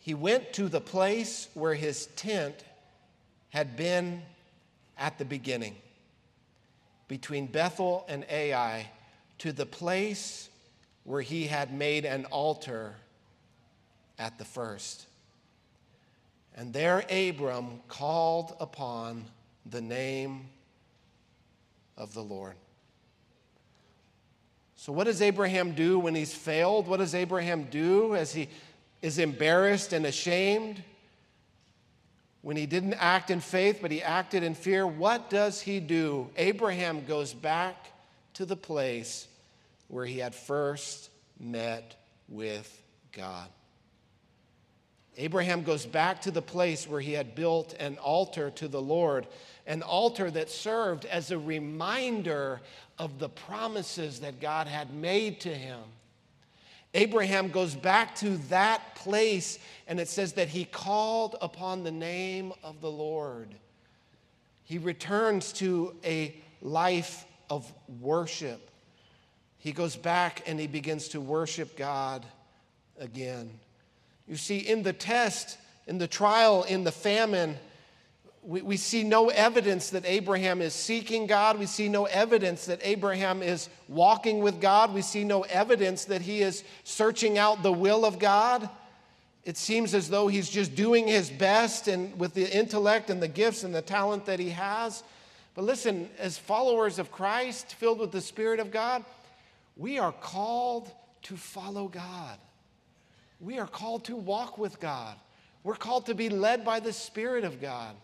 [0.00, 2.64] He went to the place where his tent
[3.50, 4.22] had been
[4.98, 5.76] at the beginning,
[7.08, 8.90] between Bethel and Ai,
[9.40, 10.50] to the place
[11.04, 12.94] where he had made an altar
[14.18, 15.06] at the first.
[16.54, 19.24] And there Abram called upon
[19.64, 20.42] the name
[21.96, 22.54] of the Lord.
[24.76, 26.86] So, what does Abraham do when he's failed?
[26.86, 28.48] What does Abraham do as he
[29.00, 30.82] is embarrassed and ashamed?
[32.42, 36.28] When he didn't act in faith, but he acted in fear, what does he do?
[36.36, 37.92] Abraham goes back
[38.34, 39.28] to the place
[39.90, 41.96] where he had first met
[42.28, 43.48] with God.
[45.16, 49.26] Abraham goes back to the place where he had built an altar to the Lord,
[49.66, 52.60] an altar that served as a reminder
[52.98, 55.80] of the promises that God had made to him.
[56.94, 62.52] Abraham goes back to that place, and it says that he called upon the name
[62.62, 63.54] of the Lord.
[64.64, 68.69] He returns to a life of worship.
[69.60, 72.24] He goes back and he begins to worship God
[72.98, 73.50] again.
[74.26, 77.56] You see, in the test, in the trial, in the famine,
[78.42, 81.58] we, we see no evidence that Abraham is seeking God.
[81.58, 84.94] We see no evidence that Abraham is walking with God.
[84.94, 88.68] We see no evidence that he is searching out the will of God.
[89.44, 93.28] It seems as though he's just doing his best and with the intellect and the
[93.28, 95.02] gifts and the talent that he has.
[95.54, 99.04] But listen, as followers of Christ, filled with the Spirit of God,
[99.80, 102.38] we are called to follow God.
[103.40, 105.16] We are called to walk with God.
[105.64, 107.96] We're called to be led by the Spirit of God.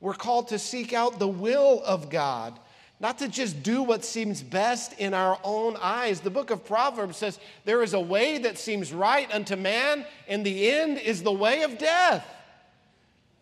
[0.00, 2.56] We're called to seek out the will of God,
[3.00, 6.20] not to just do what seems best in our own eyes.
[6.20, 10.46] The book of Proverbs says, There is a way that seems right unto man, and
[10.46, 12.24] the end is the way of death.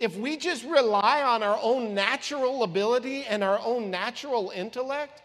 [0.00, 5.20] If we just rely on our own natural ability and our own natural intellect,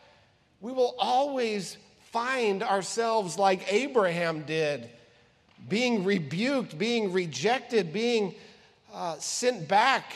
[0.60, 1.77] we will always
[2.17, 4.89] find ourselves like Abraham did
[5.69, 8.34] being rebuked, being rejected, being
[8.91, 10.13] uh, sent back,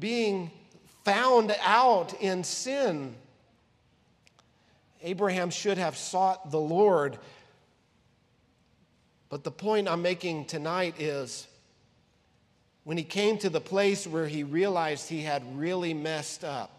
[0.00, 0.50] being
[1.04, 3.14] found out in sin.
[5.04, 7.16] Abraham should have sought the Lord.
[9.28, 11.46] But the point I'm making tonight is
[12.82, 16.72] when he came to the place where he realized he had really messed up,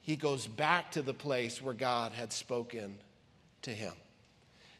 [0.00, 2.98] he goes back to the place where God had spoken
[3.62, 3.92] to him.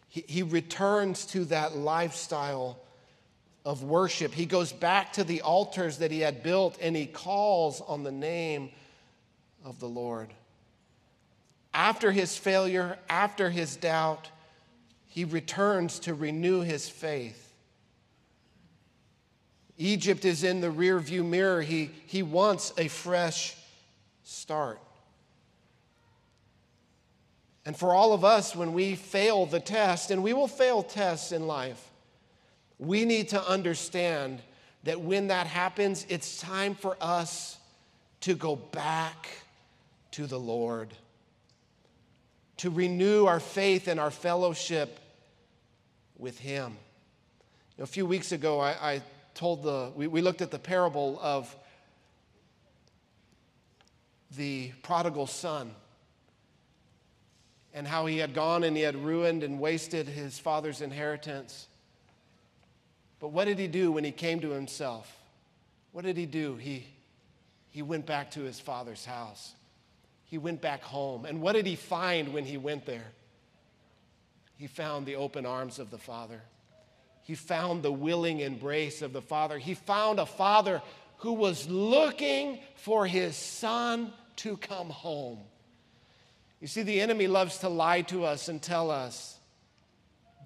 [0.09, 2.79] He, he returns to that lifestyle
[3.65, 4.33] of worship.
[4.33, 8.13] He goes back to the altars that he had built and he calls on the
[8.13, 8.71] name
[9.65, 10.33] of the Lord.
[11.75, 14.31] After his failure, after his doubt,
[15.07, 17.53] he returns to renew his faith.
[19.77, 21.63] Egypt is in the rearview mirror.
[21.63, 23.57] He, he wants a fresh
[24.25, 24.81] start.
[27.69, 31.33] And for all of us, when we fail the test, and we will fail tests
[31.33, 31.91] in life,
[32.79, 34.41] we need to understand
[34.85, 37.59] that when that happens, it's time for us
[38.23, 39.29] to go back
[40.13, 40.95] to the Lord,
[42.57, 44.99] to renew our faith and our fellowship
[46.17, 46.75] with Him.
[47.79, 49.03] A few weeks ago, I, I
[49.35, 51.55] told the, we, we looked at the parable of
[54.39, 55.75] the prodigal son
[57.75, 61.67] and how he had gone and he had ruined and wasted his father's inheritance.
[63.21, 65.15] But what did he do when he came to himself?
[65.93, 66.57] What did he do?
[66.57, 66.87] He,
[67.71, 69.55] he went back to his father's house.
[70.25, 71.25] He went back home.
[71.25, 73.07] And what did he find when he went there?
[74.57, 76.41] He found the open arms of the Father.
[77.23, 79.59] He found the willing embrace of the Father.
[79.59, 80.83] He found a Father
[81.19, 85.39] who was looking for his son to come home.
[86.61, 89.39] You see, the enemy loves to lie to us and tell us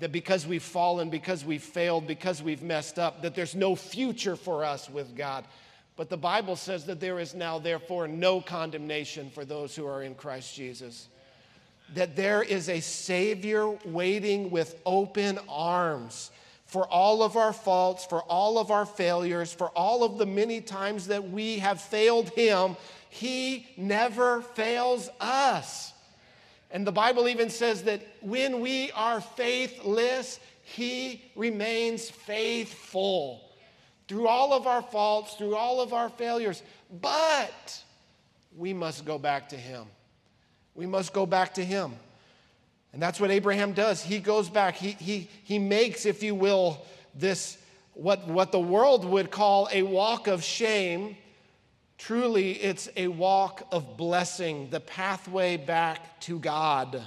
[0.01, 4.37] that because we've fallen, because we've failed, because we've messed up, that there's no future
[4.37, 5.45] for us with God.
[5.97, 10.03] But the Bible says that there is now, therefore, no condemnation for those who are
[10.03, 11.09] in Christ Jesus.
[11.95, 16.31] That there is a Savior waiting with open arms
[16.67, 20.63] for all of our faults, for all of our failures, for all of the many
[20.63, 22.77] times that we have failed Him.
[23.11, 25.93] He never fails us.
[26.73, 33.43] And the Bible even says that when we are faithless, He remains faithful
[34.09, 36.63] through all of our faults, through all of our failures.
[37.01, 37.83] But
[38.57, 39.85] we must go back to Him.
[40.75, 41.93] We must go back to Him.
[42.95, 44.03] And that's what Abraham does.
[44.03, 44.77] He goes back.
[44.77, 47.59] He, he, he makes, if you will, this,
[47.93, 51.17] what, what the world would call a walk of shame
[52.03, 57.01] Truly, it's a walk of blessing, the pathway back to God,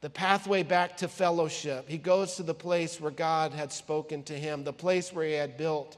[0.00, 1.88] the pathway back to fellowship.
[1.88, 5.34] He goes to the place where God had spoken to him, the place where he
[5.34, 5.96] had built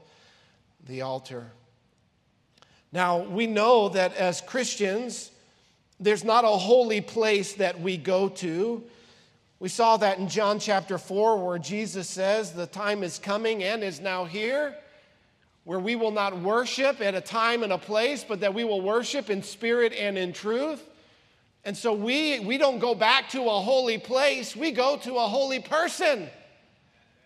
[0.85, 1.47] the altar.
[2.91, 5.31] Now, we know that as Christians,
[5.99, 8.83] there's not a holy place that we go to.
[9.59, 13.83] We saw that in John chapter 4, where Jesus says, The time is coming and
[13.83, 14.77] is now here
[15.67, 18.79] where we will not worship at a time and a place, but that we will
[18.79, 20.81] worship in spirit and in truth.
[21.65, 25.27] And so we, we don't go back to a holy place, we go to a
[25.27, 26.29] holy person.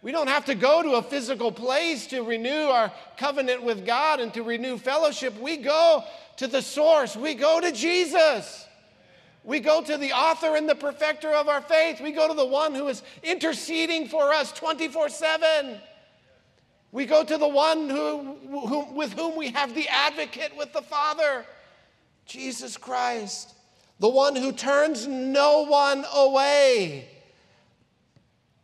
[0.01, 4.19] We don't have to go to a physical place to renew our covenant with God
[4.19, 5.39] and to renew fellowship.
[5.39, 6.03] We go
[6.37, 8.65] to the source, we go to Jesus.
[9.43, 12.01] We go to the author and the perfecter of our faith.
[12.01, 15.79] We go to the one who is interceding for us 24 7.
[16.91, 18.37] We go to the one who,
[18.67, 21.45] who, with whom we have the advocate with the Father,
[22.25, 23.53] Jesus Christ,
[23.99, 27.07] the one who turns no one away,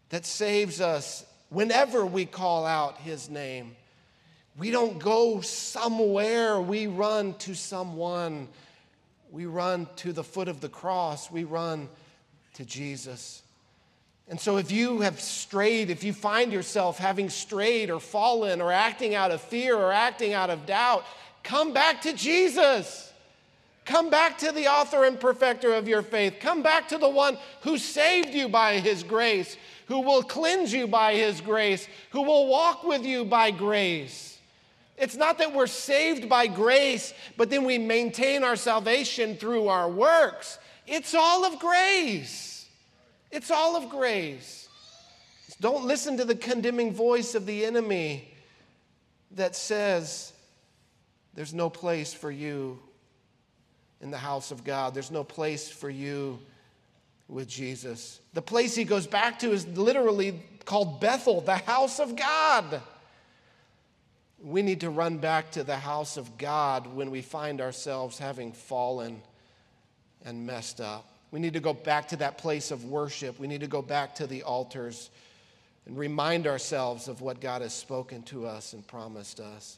[0.10, 3.76] that saves us whenever we call out his name.
[4.58, 8.48] We don't go somewhere, we run to someone.
[9.30, 11.90] We run to the foot of the cross, we run
[12.54, 13.44] to Jesus.
[14.30, 18.72] And so, if you have strayed, if you find yourself having strayed or fallen or
[18.72, 21.06] acting out of fear or acting out of doubt,
[21.44, 23.14] come back to Jesus.
[23.86, 26.36] Come back to the author and perfecter of your faith.
[26.42, 29.56] Come back to the one who saved you by his grace,
[29.86, 34.40] who will cleanse you by his grace, who will walk with you by grace.
[34.98, 39.90] It's not that we're saved by grace, but then we maintain our salvation through our
[39.90, 40.60] works.
[40.86, 42.57] It's all of grace.
[43.32, 44.68] It's all of grace.
[45.60, 48.34] Don't listen to the condemning voice of the enemy
[49.32, 50.34] that says,
[51.34, 52.80] There's no place for you
[54.02, 56.40] in the house of God, there's no place for you
[57.28, 58.20] with Jesus.
[58.34, 62.82] The place he goes back to is literally called Bethel, the house of God.
[64.42, 68.54] We need to run back to the house of God when we find ourselves having
[68.54, 69.22] fallen
[70.24, 71.17] and messed up.
[71.32, 73.40] We need to go back to that place of worship.
[73.40, 75.10] We need to go back to the altars
[75.86, 79.78] and remind ourselves of what God has spoken to us and promised us.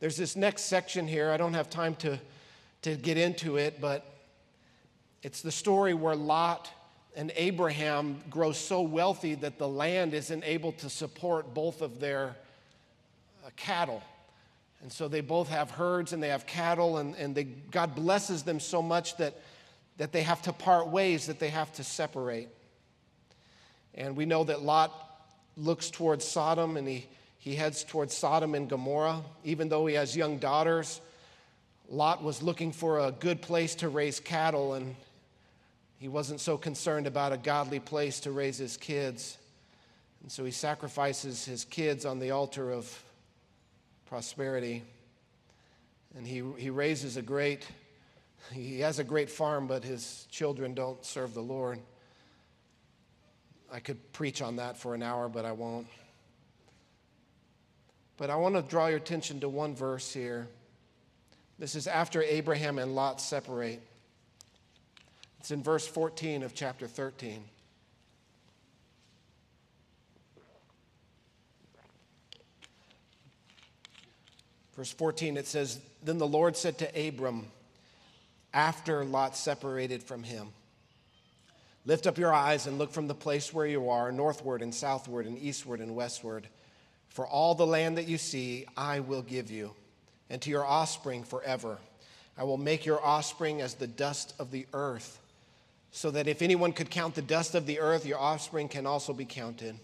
[0.00, 1.30] There's this next section here.
[1.30, 2.18] I don't have time to,
[2.82, 4.06] to get into it, but
[5.22, 6.70] it's the story where Lot
[7.14, 12.36] and Abraham grow so wealthy that the land isn't able to support both of their
[13.44, 14.02] uh, cattle.
[14.82, 18.42] And so they both have herds and they have cattle, and, and they, God blesses
[18.44, 19.34] them so much that,
[19.98, 22.48] that they have to part ways, that they have to separate.
[23.94, 24.92] And we know that Lot
[25.56, 27.06] looks towards Sodom and he,
[27.38, 29.22] he heads towards Sodom and Gomorrah.
[29.44, 31.00] Even though he has young daughters,
[31.88, 34.94] Lot was looking for a good place to raise cattle, and
[35.98, 39.36] he wasn't so concerned about a godly place to raise his kids.
[40.22, 43.04] And so he sacrifices his kids on the altar of
[44.10, 44.82] prosperity.
[46.16, 47.64] And he, he raises a great,
[48.52, 51.78] he has a great farm, but his children don't serve the Lord.
[53.72, 55.86] I could preach on that for an hour, but I won't.
[58.16, 60.48] But I want to draw your attention to one verse here.
[61.60, 63.80] This is after Abraham and Lot separate.
[65.38, 67.44] It's in verse 14 of chapter 13.
[74.80, 77.48] Verse 14, it says, Then the Lord said to Abram,
[78.54, 80.54] after Lot separated from him,
[81.84, 85.26] Lift up your eyes and look from the place where you are, northward and southward
[85.26, 86.48] and eastward and westward.
[87.10, 89.74] For all the land that you see, I will give you,
[90.30, 91.76] and to your offspring forever.
[92.38, 95.20] I will make your offspring as the dust of the earth,
[95.90, 99.12] so that if anyone could count the dust of the earth, your offspring can also
[99.12, 99.78] be counted.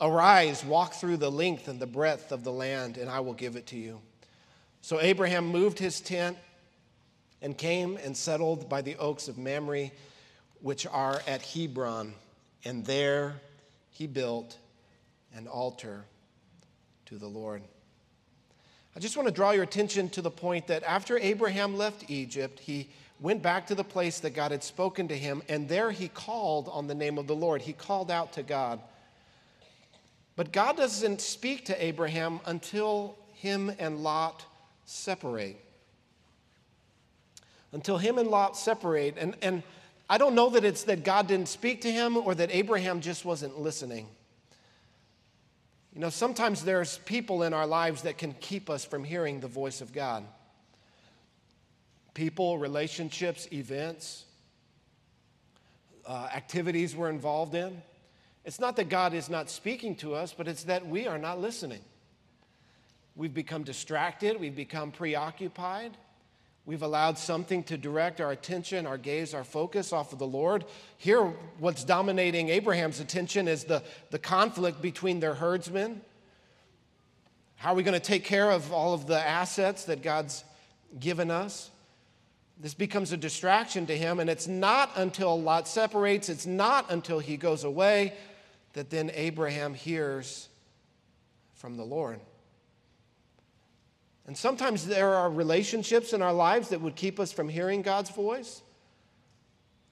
[0.00, 3.56] Arise, walk through the length and the breadth of the land, and I will give
[3.56, 4.00] it to you.
[4.80, 6.36] So Abraham moved his tent
[7.42, 9.90] and came and settled by the oaks of Mamre
[10.60, 12.14] which are at Hebron,
[12.64, 13.40] and there
[13.90, 14.56] he built
[15.34, 16.04] an altar
[17.06, 17.62] to the Lord.
[18.96, 22.58] I just want to draw your attention to the point that after Abraham left Egypt,
[22.58, 22.88] he
[23.20, 26.68] went back to the place that God had spoken to him, and there he called
[26.68, 27.62] on the name of the Lord.
[27.62, 28.80] He called out to God.
[30.34, 34.44] But God doesn't speak to Abraham until him and Lot
[34.88, 35.56] separate.
[37.72, 39.16] Until him and Lot separate.
[39.18, 39.62] And, and
[40.08, 43.24] I don't know that it's that God didn't speak to him or that Abraham just
[43.24, 44.08] wasn't listening.
[45.94, 49.48] You know, sometimes there's people in our lives that can keep us from hearing the
[49.48, 50.24] voice of God.
[52.14, 54.24] People, relationships, events,
[56.06, 57.82] uh, activities we're involved in.
[58.44, 61.38] It's not that God is not speaking to us, but it's that we are not
[61.40, 61.80] listening.
[63.18, 65.96] We've become distracted, we've become preoccupied.
[66.66, 70.66] We've allowed something to direct our attention, our gaze, our focus off of the Lord.
[70.98, 71.24] Here,
[71.58, 76.00] what's dominating Abraham's attention is the, the conflict between their herdsmen.
[77.56, 80.44] How are we going to take care of all of the assets that God's
[81.00, 81.70] given us?
[82.60, 87.18] This becomes a distraction to him, and it's not until Lot separates, it's not until
[87.18, 88.12] he goes away
[88.74, 90.48] that then Abraham hears
[91.54, 92.20] from the Lord.
[94.28, 98.10] And sometimes there are relationships in our lives that would keep us from hearing God's
[98.10, 98.60] voice.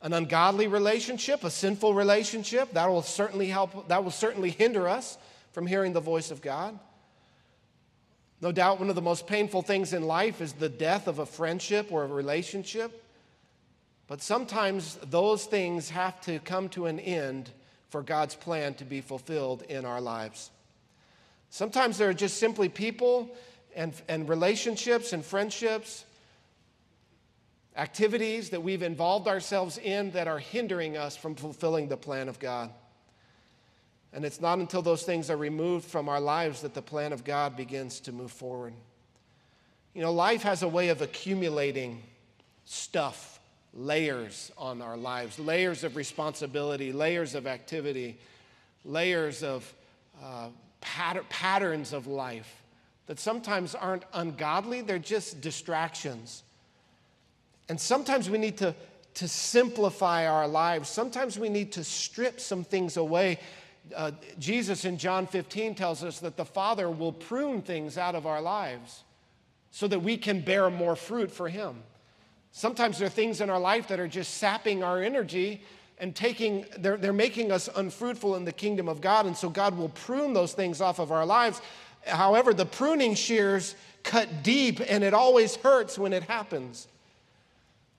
[0.02, 5.16] An ungodly relationship, a sinful relationship, that will certainly help, that will certainly hinder us
[5.52, 6.78] from hearing the voice of God.
[8.42, 11.24] No doubt one of the most painful things in life is the death of a
[11.24, 13.02] friendship or a relationship.
[14.06, 17.48] But sometimes those things have to come to an end
[17.88, 20.50] for God's plan to be fulfilled in our lives.
[21.48, 23.34] Sometimes there are just simply people
[23.76, 26.04] and, and relationships and friendships,
[27.76, 32.40] activities that we've involved ourselves in that are hindering us from fulfilling the plan of
[32.40, 32.70] God.
[34.14, 37.22] And it's not until those things are removed from our lives that the plan of
[37.22, 38.72] God begins to move forward.
[39.92, 42.02] You know, life has a way of accumulating
[42.64, 43.38] stuff,
[43.74, 48.16] layers on our lives, layers of responsibility, layers of activity,
[48.86, 49.70] layers of
[50.22, 50.48] uh,
[50.80, 52.62] pat- patterns of life
[53.06, 56.42] that sometimes aren't ungodly, they're just distractions.
[57.68, 58.74] And sometimes we need to,
[59.14, 60.88] to simplify our lives.
[60.88, 63.38] Sometimes we need to strip some things away.
[63.94, 68.26] Uh, Jesus in John 15 tells us that the Father will prune things out of
[68.26, 69.04] our lives
[69.70, 71.76] so that we can bear more fruit for Him.
[72.50, 75.62] Sometimes there are things in our life that are just sapping our energy
[75.98, 79.26] and taking, they're, they're making us unfruitful in the kingdom of God.
[79.26, 81.60] And so God will prune those things off of our lives
[82.06, 86.88] However, the pruning shears cut deep and it always hurts when it happens.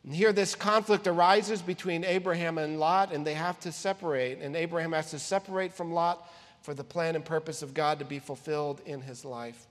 [0.04, 4.40] And here, this conflict arises between Abraham and Lot, and they have to separate.
[4.40, 6.32] And Abraham has to separate from Lot
[6.62, 9.68] for the plan and purpose of God to be fulfilled in his life.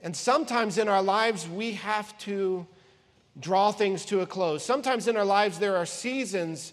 [0.00, 2.66] And sometimes in our lives, we have to
[3.38, 4.64] draw things to a close.
[4.64, 6.72] Sometimes in our lives, there are seasons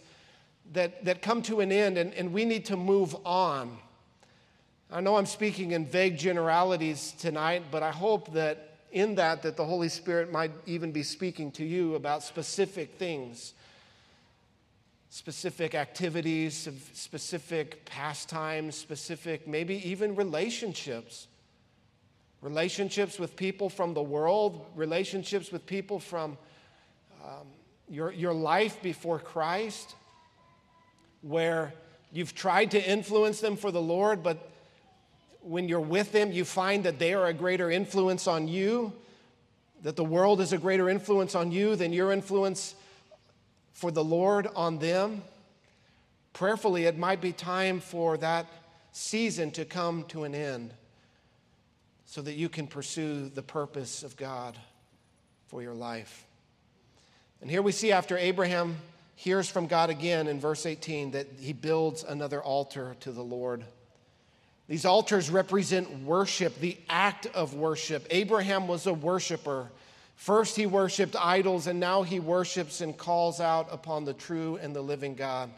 [0.72, 3.78] that, that come to an end, and, and we need to move on.
[4.92, 9.56] I know I'm speaking in vague generalities tonight, but I hope that in that that
[9.56, 13.54] the Holy Spirit might even be speaking to you about specific things,
[15.12, 21.28] specific activities, specific pastimes, specific maybe even relationships.
[22.42, 26.36] Relationships with people from the world, relationships with people from
[27.24, 27.46] um,
[27.88, 29.94] your, your life before Christ,
[31.22, 31.74] where
[32.12, 34.50] you've tried to influence them for the Lord, but
[35.42, 38.94] when you're with them, you find that they are a greater influence on you,
[39.84, 42.76] that the world is a greater influence on you than your influence
[43.74, 45.22] for the Lord on them.
[46.34, 48.46] prayerfully, it might be time for that
[48.92, 50.74] season to come to an end
[52.06, 54.58] so that you can pursue the purpose of God
[55.48, 56.26] for your life.
[57.42, 58.78] And here we see after Abraham
[59.16, 63.64] hears from God again in verse 18 that he builds another altar to the Lord.
[64.70, 68.06] These altars represent worship, the act of worship.
[68.12, 69.72] Abraham was a worshiper.
[70.16, 74.76] First, he worshiped idols, and now he worships and calls out upon the true and
[74.76, 75.50] the living God.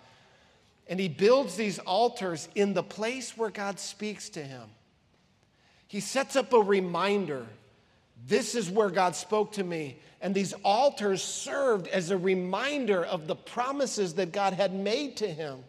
[0.87, 4.69] And he builds these altars in the place where God speaks to him.
[5.87, 7.45] He sets up a reminder
[8.27, 9.97] this is where God spoke to me.
[10.21, 15.27] And these altars served as a reminder of the promises that God had made to
[15.27, 15.63] him.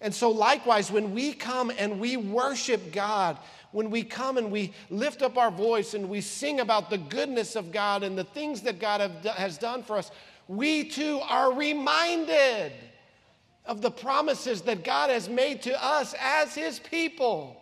[0.00, 3.36] And so, likewise, when we come and we worship God,
[3.72, 7.54] when we come and we lift up our voice and we sing about the goodness
[7.54, 10.10] of God and the things that God have, has done for us,
[10.48, 12.72] we too are reminded
[13.66, 17.56] of the promises that God has made to us as His people.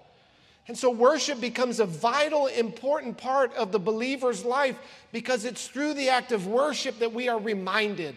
[0.68, 4.78] And so worship becomes a vital, important part of the believer's life
[5.12, 8.14] because it's through the act of worship that we are reminded.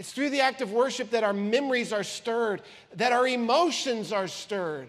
[0.00, 2.62] It's through the act of worship that our memories are stirred,
[2.94, 4.88] that our emotions are stirred.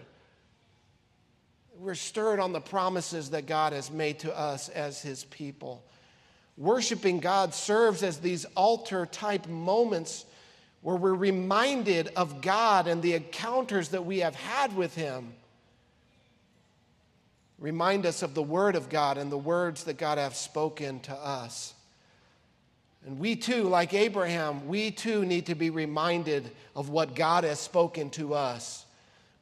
[1.78, 5.84] We're stirred on the promises that God has made to us as His people.
[6.56, 10.24] Worshiping God serves as these altar type moments
[10.80, 15.34] where we're reminded of God and the encounters that we have had with Him
[17.58, 21.12] remind us of the Word of God and the words that God hath spoken to
[21.14, 21.71] us.
[23.06, 27.58] And we too, like Abraham, we too need to be reminded of what God has
[27.58, 28.84] spoken to us.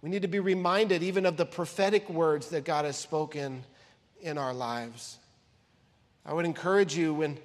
[0.02, 3.62] We need to be reminded even of the prophetic words that God has spoken
[4.22, 5.18] in our lives.
[6.24, 7.38] I would encourage you when,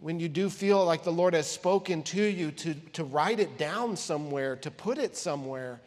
[0.00, 3.58] when you do feel like the Lord has spoken to you to, to write it
[3.58, 5.80] down somewhere, to put it somewhere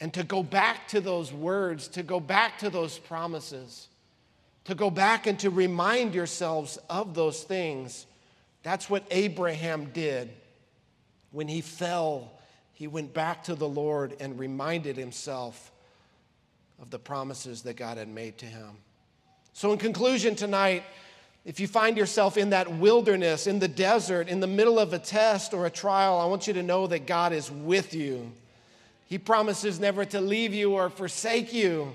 [0.00, 3.88] and to go back to those words, to go back to those promises,
[4.64, 8.06] to go back and to remind yourselves of those things.
[8.62, 10.30] That's what Abraham did.
[11.32, 12.32] When he fell,
[12.72, 15.70] he went back to the Lord and reminded himself
[16.80, 18.70] of the promises that God had made to him.
[19.52, 20.84] So, in conclusion, tonight,
[21.44, 24.98] if you find yourself in that wilderness, in the desert, in the middle of a
[24.98, 28.32] test or a trial, I want you to know that God is with you.
[29.06, 31.92] He promises never to leave you or forsake you,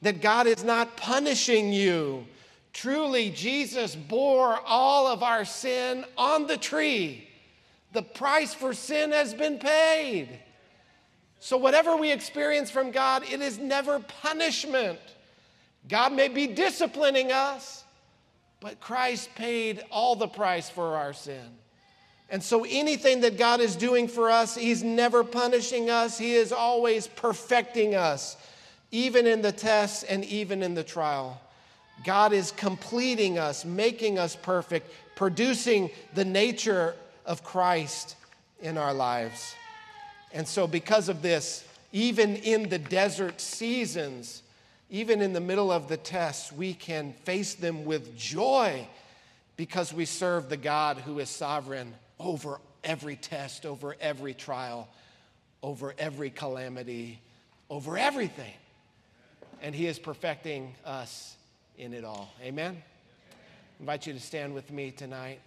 [0.00, 2.26] that God is not punishing you.
[2.72, 7.28] Truly, Jesus bore all of our sin on the tree.
[7.92, 10.28] The price for sin has been paid.
[11.38, 15.00] So, whatever we experience from God, it is never punishment.
[15.88, 17.84] God may be disciplining us,
[18.60, 21.44] but Christ paid all the price for our sin.
[22.30, 26.52] And so, anything that God is doing for us, He's never punishing us, He is
[26.52, 28.36] always perfecting us,
[28.90, 31.38] even in the tests and even in the trial.
[32.04, 36.94] God is completing us, making us perfect, producing the nature
[37.24, 38.16] of Christ
[38.60, 39.54] in our lives.
[40.32, 44.42] And so, because of this, even in the desert seasons,
[44.90, 48.86] even in the middle of the tests, we can face them with joy
[49.56, 54.88] because we serve the God who is sovereign over every test, over every trial,
[55.62, 57.20] over every calamity,
[57.70, 58.54] over everything.
[59.60, 61.36] And He is perfecting us
[61.78, 62.32] in it all.
[62.42, 62.82] Amen?
[63.80, 65.40] Invite you to stand with me tonight.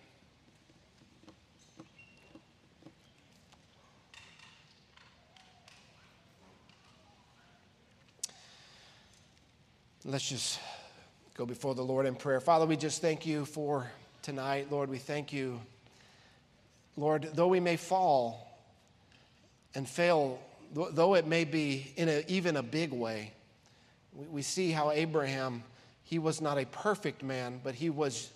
[10.07, 10.59] Let's just
[11.35, 12.39] go before the Lord in prayer.
[12.39, 13.89] Father, we just thank you for
[14.21, 14.67] tonight.
[14.69, 15.59] Lord, we thank you.
[16.95, 18.59] Lord, though we may fall
[19.73, 20.39] and fail,
[20.73, 23.33] though it may be in a, even a big way,
[24.13, 25.63] we, we see how Abraham,
[26.05, 28.31] he was not a perfect man, but he was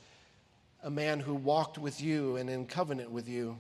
[0.83, 3.57] a man who walked with you and in covenant with you.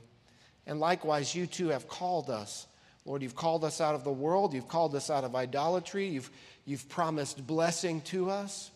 [0.65, 2.67] And likewise, you too have called us.
[3.05, 4.53] Lord, you've called us out of the world.
[4.53, 6.07] You've called us out of idolatry.
[6.07, 6.29] You've,
[6.65, 8.71] you've promised blessing to us.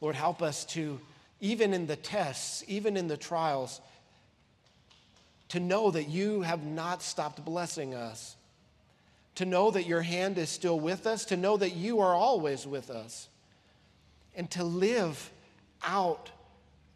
[0.00, 1.00] Lord, help us to,
[1.40, 3.80] even in the tests, even in the trials,
[5.48, 8.36] to know that you have not stopped blessing us,
[9.34, 12.66] to know that your hand is still with us, to know that you are always
[12.66, 13.28] with us,
[14.38, 15.30] and to live
[15.84, 16.30] out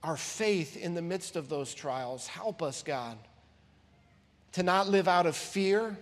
[0.02, 2.26] our faith in the midst of those trials.
[2.26, 3.18] Help us, God,
[4.52, 5.98] to not live out of fear.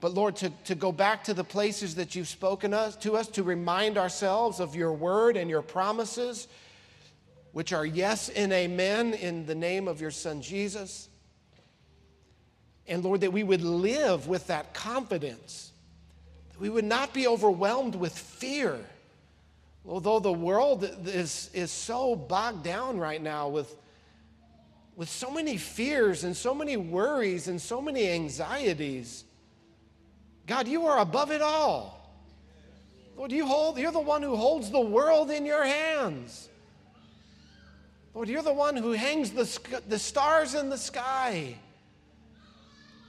[0.00, 3.28] But Lord, to, to go back to the places that you've spoken us, to us,
[3.28, 6.48] to remind ourselves of your word and your promises,
[7.52, 11.08] which are yes and amen in the name of your Son Jesus
[12.88, 15.72] And Lord, that we would live with that confidence,
[16.50, 18.80] that we would not be overwhelmed with fear.
[19.88, 23.74] Although the world is, is so bogged down right now with,
[24.96, 29.24] with so many fears and so many worries and so many anxieties,
[30.46, 31.94] God, you are above it all.
[33.16, 36.50] Lord, you hold, you're the one who holds the world in your hands.
[38.14, 41.56] Lord, you're the one who hangs the, the stars in the sky.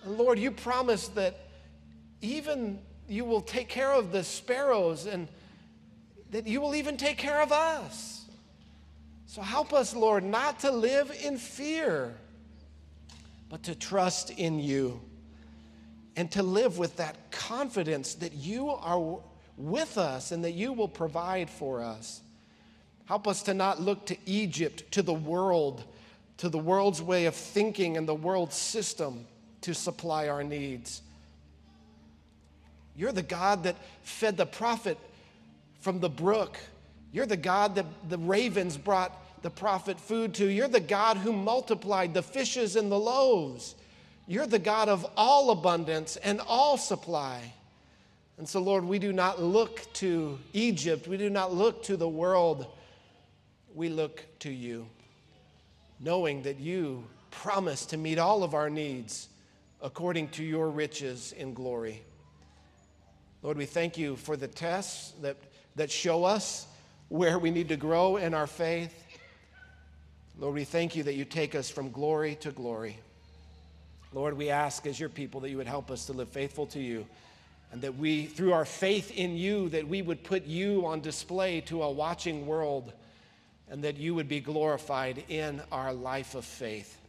[0.05, 1.37] And Lord, you promise that
[2.21, 5.27] even you will take care of the sparrows and
[6.29, 8.25] that you will even take care of us.
[9.25, 12.15] So help us, Lord, not to live in fear,
[13.49, 14.99] but to trust in you
[16.15, 19.19] and to live with that confidence that you are
[19.57, 22.21] with us and that you will provide for us.
[23.05, 25.83] Help us to not look to Egypt, to the world,
[26.37, 29.25] to the world's way of thinking and the world's system
[29.61, 31.01] to supply our needs.
[32.95, 34.97] You're the God that fed the prophet
[35.79, 36.57] from the brook.
[37.11, 40.45] You're the God that the ravens brought the prophet food to.
[40.45, 43.75] You're the God who multiplied the fishes and the loaves.
[44.27, 47.53] You're the God of all abundance and all supply.
[48.37, 52.07] And so, Lord, we do not look to Egypt, we do not look to the
[52.07, 52.67] world,
[53.73, 54.87] we look to you,
[55.99, 59.27] knowing that you promise to meet all of our needs
[59.81, 62.01] according to your riches in glory.
[63.41, 65.37] Lord, we thank you for the tests that,
[65.75, 66.67] that show us
[67.09, 68.93] where we need to grow in our faith.
[70.37, 72.97] Lord, we thank you that you take us from glory to glory.
[74.13, 76.79] Lord, we ask as your people that you would help us to live faithful to
[76.79, 77.05] you
[77.71, 81.61] and that we, through our faith in you, that we would put you on display
[81.61, 82.93] to a watching world
[83.69, 86.99] and that you would be glorified in our life of faith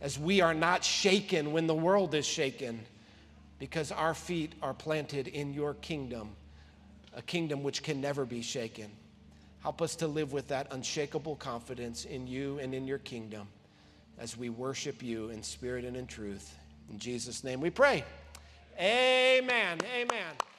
[0.00, 2.80] as we are not shaken when the world is shaken,
[3.58, 6.30] because our feet are planted in your kingdom,
[7.16, 8.90] a kingdom which can never be shaken.
[9.62, 13.48] Help us to live with that unshakable confidence in you and in your kingdom
[14.18, 16.54] as we worship you in spirit and in truth.
[16.90, 18.04] In Jesus' name we pray.
[18.78, 19.78] Amen.
[19.92, 20.55] Amen.